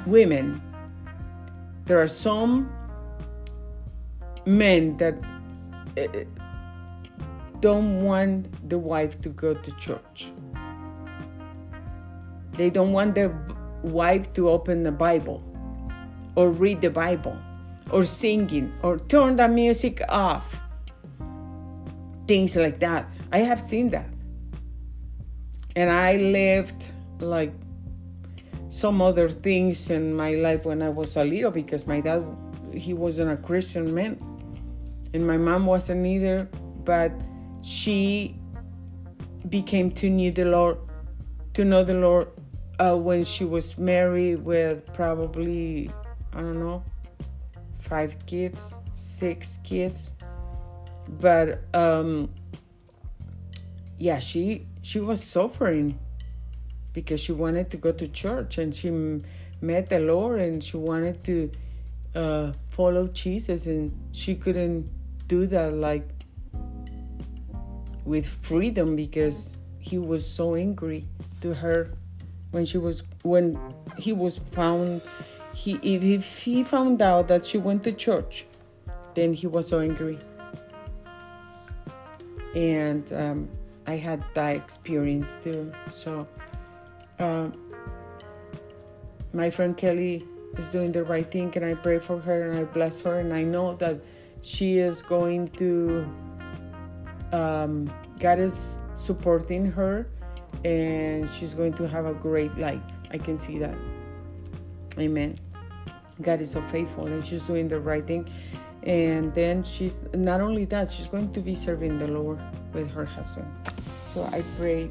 women 0.06 0.62
there 1.86 2.02
are 2.02 2.08
some 2.08 2.72
men 4.46 4.98
that 4.98 5.16
uh, 5.98 6.08
don't 7.60 8.02
want 8.02 8.70
the 8.70 8.78
wife 8.78 9.22
to 9.22 9.30
go 9.30 9.54
to 9.54 9.72
church. 9.78 10.32
They 12.54 12.70
don't 12.70 12.92
want 12.92 13.16
their 13.16 13.30
wife 13.84 14.34
to 14.34 14.50
open 14.50 14.84
the 14.84 14.92
Bible 14.92 15.44
or 16.36 16.50
read 16.50 16.82
the 16.82 16.90
Bible 16.90 17.38
or 17.92 18.04
singing 18.04 18.74
or 18.84 18.98
turn 18.98 19.36
the 19.36 19.48
music 19.48 20.02
off. 20.10 20.60
Things 22.28 22.56
like 22.56 22.80
that. 22.80 23.08
I 23.32 23.40
have 23.40 23.60
seen 23.60 23.90
that. 23.90 24.08
And 25.76 25.90
I 25.90 26.18
lived 26.18 26.84
like 27.20 27.54
some 28.72 29.02
other 29.02 29.28
things 29.28 29.90
in 29.90 30.14
my 30.14 30.32
life 30.36 30.66
when 30.66 30.82
I 30.82 30.88
was 30.88 31.18
a 31.18 31.24
little 31.26 31.52
because 31.52 31.86
my 31.86 32.00
dad 32.00 32.24
he 32.74 32.94
wasn't 32.94 33.30
a 33.30 33.36
Christian 33.36 33.94
man 33.94 34.18
and 35.14 35.28
my 35.28 35.36
mom 35.36 35.66
wasn't 35.66 36.06
either 36.08 36.48
but 36.86 37.12
she 37.62 38.40
became 39.50 39.92
to 39.92 40.10
know 40.10 40.32
the 40.32 40.46
Lord 40.46 40.78
to 41.54 41.66
know 41.66 41.84
the 41.84 41.96
Lord 41.96 42.30
uh, 42.80 42.96
when 42.96 43.26
she 43.26 43.44
was 43.44 43.78
married 43.78 44.46
with 44.46 44.86
probably 44.94 45.92
I 46.32 46.40
don't 46.40 46.60
know 46.60 46.82
five 47.82 48.16
kids 48.26 48.58
six 48.94 49.60
kids 49.66 50.16
but 51.20 51.60
um 51.74 52.30
yeah 53.98 54.18
she 54.18 54.66
she 54.82 55.02
was 55.02 55.22
suffering 55.22 56.00
because 56.94 57.22
she 57.22 57.32
wanted 57.32 57.72
to 57.72 57.78
go 57.78 57.92
to 57.92 58.08
church 58.08 58.58
and 58.58 58.74
she 58.74 58.90
met 59.62 59.90
the 59.90 60.00
Lord 60.00 60.40
and 60.40 60.64
she 60.64 60.78
wanted 60.78 61.24
to 61.26 61.52
uh, 62.16 62.52
follow 62.70 63.08
Jesus 63.08 63.66
and 63.66 63.92
she 64.12 64.36
couldn't 64.36 64.90
do 65.28 65.48
that 65.48 65.74
like 65.74 66.08
with 68.04 68.26
freedom 68.26 68.96
because 68.96 69.56
he 69.80 69.98
was 69.98 70.28
so 70.28 70.56
angry 70.56 71.06
to 71.42 71.54
her 71.54 71.92
when 72.52 72.66
she 72.66 72.78
was 72.78 73.04
when 73.24 73.58
he 73.98 74.12
was 74.12 74.40
found 74.40 75.02
he 75.54 75.74
if 75.84 76.40
he 76.40 76.64
found 76.64 77.02
out 77.02 77.28
that 77.28 77.46
she 77.46 77.58
went 77.58 77.84
to 77.84 77.92
church 77.92 78.46
then 79.14 79.34
he 79.34 79.46
was 79.46 79.68
so 79.68 79.80
angry. 79.80 80.18
And 82.56 83.12
um, 83.14 83.50
i 83.88 83.96
had 83.96 84.24
that 84.34 84.56
experience 84.56 85.38
too 85.44 85.72
so 85.90 86.28
uh, 87.22 87.50
my 89.34 89.50
friend 89.50 89.78
Kelly 89.78 90.26
is 90.58 90.68
doing 90.70 90.92
the 90.92 91.04
right 91.04 91.30
thing, 91.32 91.54
and 91.56 91.64
I 91.64 91.76
pray 91.76 92.00
for 92.00 92.20
her 92.20 92.50
and 92.50 92.60
I 92.60 92.64
bless 92.64 93.02
her, 93.02 93.20
and 93.20 93.34
I 93.34 93.44
know 93.44 93.76
that 93.76 94.02
she 94.42 94.80
is 94.80 95.02
going 95.02 95.48
to. 95.50 96.06
Um, 97.32 97.94
God 98.20 98.40
is 98.40 98.80
supporting 98.94 99.72
her, 99.72 100.08
and 100.66 101.30
she's 101.30 101.54
going 101.54 101.74
to 101.74 101.88
have 101.88 102.06
a 102.06 102.14
great 102.14 102.58
life. 102.58 102.82
I 103.12 103.18
can 103.18 103.38
see 103.38 103.58
that. 103.60 103.76
Amen. 104.98 105.38
God 106.22 106.42
is 106.42 106.52
so 106.52 106.62
faithful, 106.64 107.08
and 107.08 107.24
she's 107.24 107.44
doing 107.44 107.68
the 107.68 107.80
right 107.80 108.06
thing. 108.06 108.30
And 108.84 109.34
then 109.34 109.64
she's 109.64 110.04
not 110.14 110.42
only 110.42 110.66
that, 110.66 110.92
she's 110.92 111.08
going 111.08 111.32
to 111.34 111.40
be 111.40 111.56
serving 111.56 112.00
the 112.00 112.08
Lord 112.08 112.40
with 112.74 112.90
her 112.92 113.06
husband. 113.06 113.48
So 114.14 114.24
I 114.24 114.44
pray 114.58 114.90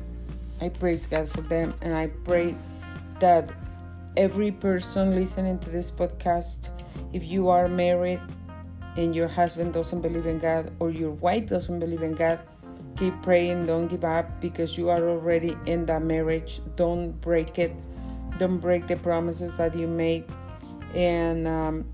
I 0.61 0.69
praise 0.69 1.07
God 1.07 1.29
for 1.29 1.41
them 1.41 1.75
and 1.81 1.95
I 1.95 2.09
pray 2.09 2.55
that 3.21 3.51
every 4.17 4.51
person 4.51 5.15
listening 5.15 5.59
to 5.61 5.71
this 5.71 5.91
podcast, 5.91 6.69
if 7.13 7.25
you 7.25 7.49
are 7.49 7.69
married 7.69 8.21
and 8.97 9.15
your 9.15 9.29
husband 9.29 9.73
doesn't 9.73 10.01
believe 10.01 10.27
in 10.27 10.39
God 10.39 10.73
or 10.79 10.91
your 10.91 11.13
wife 11.13 11.49
doesn't 11.49 11.79
believe 11.79 12.03
in 12.03 12.15
God, 12.15 12.41
keep 12.99 13.15
praying, 13.23 13.67
don't 13.67 13.87
give 13.87 14.05
up 14.05 14.41
because 14.41 14.77
you 14.77 14.91
are 14.91 15.09
already 15.09 15.57
in 15.67 15.87
that 15.87 16.03
marriage. 16.03 16.61
Don't 16.77 17.13
break 17.21 17.59
it, 17.59 17.75
don't 18.39 18.59
break 18.59 18.87
the 18.87 18.97
promises 18.97 19.57
that 19.57 19.75
you 19.75 19.87
made, 19.87 20.25
and 20.95 21.49
um, 21.49 21.87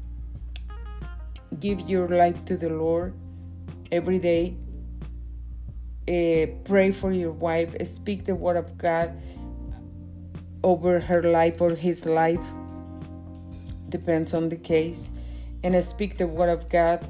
give 1.61 1.81
your 1.81 2.09
life 2.09 2.45
to 2.47 2.57
the 2.57 2.71
Lord 2.71 3.15
every 3.93 4.19
day 4.19 4.57
uh, 6.09 6.47
pray 6.65 6.93
for 6.93 7.13
your 7.13 7.33
wife, 7.33 7.75
speak 7.87 8.25
the 8.25 8.35
word 8.35 8.57
of 8.57 8.79
God 8.79 9.21
over 10.63 11.01
her 11.01 11.23
life 11.23 11.61
or 11.61 11.71
his 11.71 12.07
life, 12.07 12.45
depends 13.89 14.33
on 14.33 14.49
the 14.49 14.57
case, 14.57 15.11
and 15.65 15.83
speak 15.85 16.17
the 16.17 16.27
word 16.27 16.49
of 16.49 16.69
God 16.69 17.07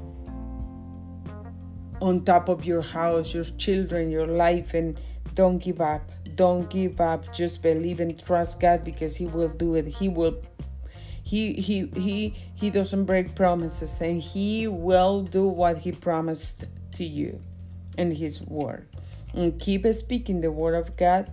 on 2.01 2.23
top 2.23 2.49
of 2.49 2.65
your 2.65 2.81
house, 2.81 3.33
your 3.33 3.43
children, 3.43 4.09
your 4.11 4.27
life, 4.27 4.73
and 4.73 4.99
don't 5.33 5.59
give 5.59 5.81
up. 5.81 6.11
Don't 6.35 6.69
give 6.69 6.99
up. 6.99 7.31
Just 7.33 7.61
believe 7.61 7.99
and 7.99 8.19
trust 8.23 8.59
God 8.59 8.83
because 8.83 9.15
He 9.15 9.25
will 9.25 9.49
do 9.49 9.75
it. 9.75 9.87
He 9.87 10.09
will. 10.09 10.41
He 11.23 11.53
he 11.53 11.87
he 11.95 12.35
he 12.55 12.69
doesn't 12.69 13.05
break 13.05 13.35
promises, 13.35 13.99
and 14.01 14.21
He 14.21 14.67
will 14.67 15.23
do 15.23 15.47
what 15.47 15.77
He 15.79 15.91
promised 15.91 16.65
to 16.93 17.03
you 17.03 17.39
in 17.97 18.11
His 18.11 18.41
Word. 18.41 18.87
And 19.33 19.59
keep 19.59 19.85
speaking 19.93 20.41
the 20.41 20.51
Word 20.51 20.75
of 20.75 20.95
God. 20.95 21.31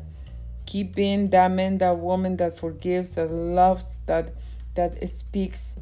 Keep 0.67 0.95
being 0.95 1.31
that 1.31 1.51
man, 1.51 1.79
that 1.79 1.99
woman 1.99 2.37
that 2.39 2.59
forgives, 2.59 3.13
that 3.13 3.31
loves, 3.31 3.99
that 4.07 4.35
that 4.75 5.09
speaks 5.09 5.77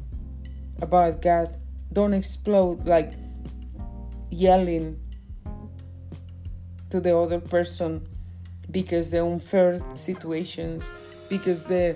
about 0.81 1.21
God. 1.21 1.57
Don't 1.91 2.13
explode 2.13 2.85
like 2.85 3.13
yelling 4.29 4.99
to 6.89 6.99
the 6.99 7.15
other 7.17 7.39
person 7.39 8.07
because 8.71 9.11
the 9.11 9.23
unfair 9.23 9.81
situations, 9.95 10.91
because 11.29 11.65
the 11.65 11.95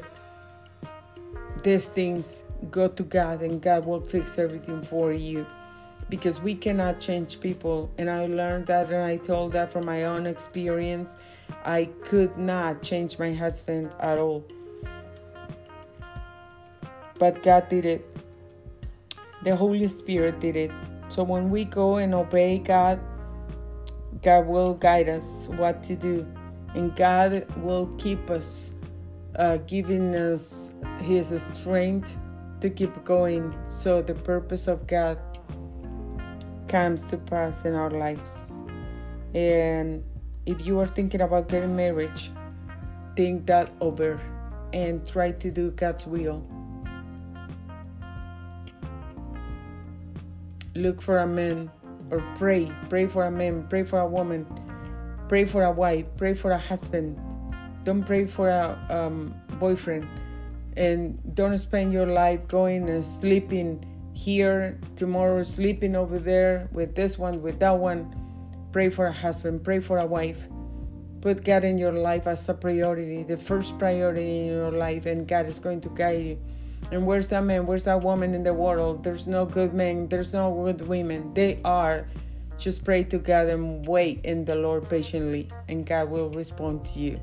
these 1.64 1.88
things 1.88 2.44
go 2.72 2.88
to 2.88 3.04
God 3.04 3.42
and 3.42 3.62
God 3.62 3.86
will 3.86 4.00
fix 4.00 4.38
everything 4.38 4.82
for 4.82 5.12
you 5.12 5.46
because 6.10 6.42
we 6.42 6.56
cannot 6.56 7.00
change 7.00 7.40
people. 7.40 7.92
And 7.98 8.10
I 8.10 8.28
learned 8.28 8.68
that 8.68 8.88
and 8.88 9.04
I 9.04 9.18
told 9.18 9.54
that 9.54 9.72
from 9.72 9.86
my 9.86 10.04
own 10.04 10.26
experience. 10.26 11.18
I 11.66 11.90
could 12.04 12.38
not 12.38 12.82
change 12.82 13.20
my 13.20 13.34
husband 13.34 13.92
at 14.00 14.18
all. 14.18 14.46
But 17.20 17.44
God 17.44 17.68
did 17.70 17.86
it. 17.86 18.18
The 19.44 19.56
Holy 19.56 19.88
Spirit 19.88 20.40
did 20.40 20.56
it. 20.56 20.72
So 21.10 21.24
when 21.24 21.50
we 21.50 21.66
go 21.66 21.98
and 21.98 22.14
obey 22.14 22.60
God, 22.60 23.00
God 24.22 24.46
will 24.46 24.74
guide 24.74 25.10
us 25.10 25.48
what 25.56 25.84
to 25.84 25.96
do. 25.96 26.28
And 26.76 26.96
God 26.96 27.46
will 27.58 27.88
keep 27.98 28.30
us, 28.30 28.74
uh, 29.36 29.58
giving 29.68 30.16
us 30.16 30.72
His 31.00 31.30
strength 31.54 32.18
to 32.62 32.70
keep 32.70 33.04
going. 33.04 33.56
So 33.68 34.02
the 34.02 34.16
purpose 34.16 34.68
of 34.68 34.86
God 34.86 35.18
comes 36.68 37.08
to 37.08 37.18
pass 37.18 37.66
in 37.66 37.74
our 37.74 37.90
lives. 37.90 38.54
And 39.34 40.04
if 40.46 40.66
you 40.66 40.80
are 40.80 40.88
thinking 40.88 41.22
about 41.22 41.50
getting 41.50 41.76
married, 41.76 42.20
think 43.16 43.46
that 43.48 43.70
over 43.82 44.20
and 44.74 45.06
try 45.08 45.32
to 45.32 45.52
do 45.52 45.72
God's 45.72 46.06
will. 46.06 46.46
Look 50.76 51.02
for 51.02 51.20
a 51.20 51.28
man 51.28 51.72
or 52.12 52.24
pray. 52.38 52.72
Pray 52.90 53.08
for 53.08 53.26
a 53.26 53.32
man, 53.32 53.68
pray 53.68 53.84
for 53.84 54.00
a 54.00 54.08
woman, 54.08 54.46
pray 55.28 55.46
for 55.46 55.64
a 55.64 55.72
wife, 55.72 56.06
pray 56.18 56.34
for 56.34 56.52
a 56.52 56.58
husband. 56.58 57.20
Don't 57.84 58.04
pray 58.04 58.26
for 58.26 58.50
a 58.50 58.78
um, 58.90 59.34
boyfriend. 59.60 60.08
And 60.76 61.20
don't 61.34 61.58
spend 61.58 61.92
your 61.92 62.06
life 62.06 62.48
going 62.48 62.90
and 62.90 63.04
sleeping 63.04 63.84
here, 64.18 64.80
tomorrow 64.96 65.44
sleeping 65.44 65.96
over 65.96 66.18
there 66.18 66.68
with 66.72 66.96
this 66.96 67.20
one, 67.20 67.42
with 67.42 67.60
that 67.60 67.78
one. 67.78 68.16
Pray 68.72 68.90
for 68.90 69.06
a 69.06 69.12
husband, 69.12 69.64
pray 69.64 69.80
for 69.80 70.00
a 70.00 70.06
wife. 70.06 70.48
Put 71.22 71.44
God 71.44 71.64
in 71.64 71.78
your 71.78 71.94
life 71.94 72.26
as 72.26 72.50
a 72.50 72.54
priority, 72.54 73.24
the 73.24 73.38
first 73.38 73.78
priority 73.78 74.40
in 74.40 74.46
your 74.48 74.72
life, 74.72 75.06
and 75.06 75.28
God 75.28 75.46
is 75.46 75.60
going 75.60 75.82
to 75.82 75.90
guide 75.90 76.24
you. 76.24 76.40
And 76.92 77.06
where's 77.06 77.30
that 77.30 77.44
man? 77.44 77.68
Where's 77.68 77.84
that 77.84 78.02
woman 78.02 78.34
in 78.34 78.44
the 78.44 78.54
world? 78.54 79.04
There's 79.04 79.28
no 79.28 79.46
good 79.46 79.74
men. 79.74 80.08
There's 80.08 80.34
no 80.34 80.52
good 80.64 80.88
women. 80.88 81.34
They 81.34 81.60
are. 81.64 82.08
Just 82.58 82.84
pray 82.84 83.04
to 83.06 83.20
God 83.20 83.48
and 83.50 83.86
wait 83.88 84.22
in 84.24 84.46
the 84.46 84.56
Lord 84.56 84.90
patiently, 84.90 85.48
and 85.68 85.86
God 85.86 86.10
will 86.10 86.30
respond 86.32 86.86
to 86.86 87.00
you. 87.00 87.20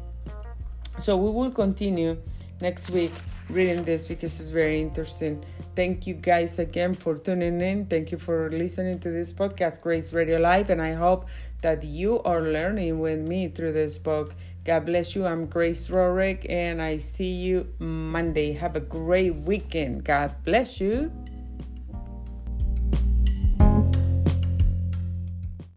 So 0.98 1.16
we 1.16 1.30
will 1.30 1.50
continue 1.50 2.18
next 2.60 2.90
week 2.90 3.12
reading 3.50 3.84
this 3.84 4.06
because 4.06 4.40
it's 4.40 4.50
very 4.50 4.80
interesting. 4.80 5.44
Thank 5.76 6.06
you 6.06 6.14
guys 6.14 6.58
again 6.58 6.94
for 6.94 7.16
tuning 7.16 7.60
in. 7.60 7.86
Thank 7.86 8.12
you 8.12 8.18
for 8.18 8.50
listening 8.50 9.00
to 9.00 9.10
this 9.10 9.32
podcast, 9.32 9.80
Grace 9.80 10.12
Radio 10.12 10.38
Life, 10.38 10.70
and 10.70 10.80
I 10.80 10.92
hope 10.92 11.26
that 11.62 11.82
you 11.84 12.22
are 12.22 12.42
learning 12.42 13.00
with 13.00 13.20
me 13.20 13.48
through 13.48 13.72
this 13.72 13.98
book. 13.98 14.34
God 14.64 14.86
bless 14.86 15.14
you. 15.14 15.26
I'm 15.26 15.46
Grace 15.46 15.88
Rorick, 15.88 16.46
and 16.48 16.80
I 16.80 16.98
see 16.98 17.32
you 17.32 17.66
Monday. 17.78 18.52
Have 18.52 18.76
a 18.76 18.80
great 18.80 19.34
weekend. 19.34 20.04
God 20.04 20.34
bless 20.44 20.80
you. 20.80 21.12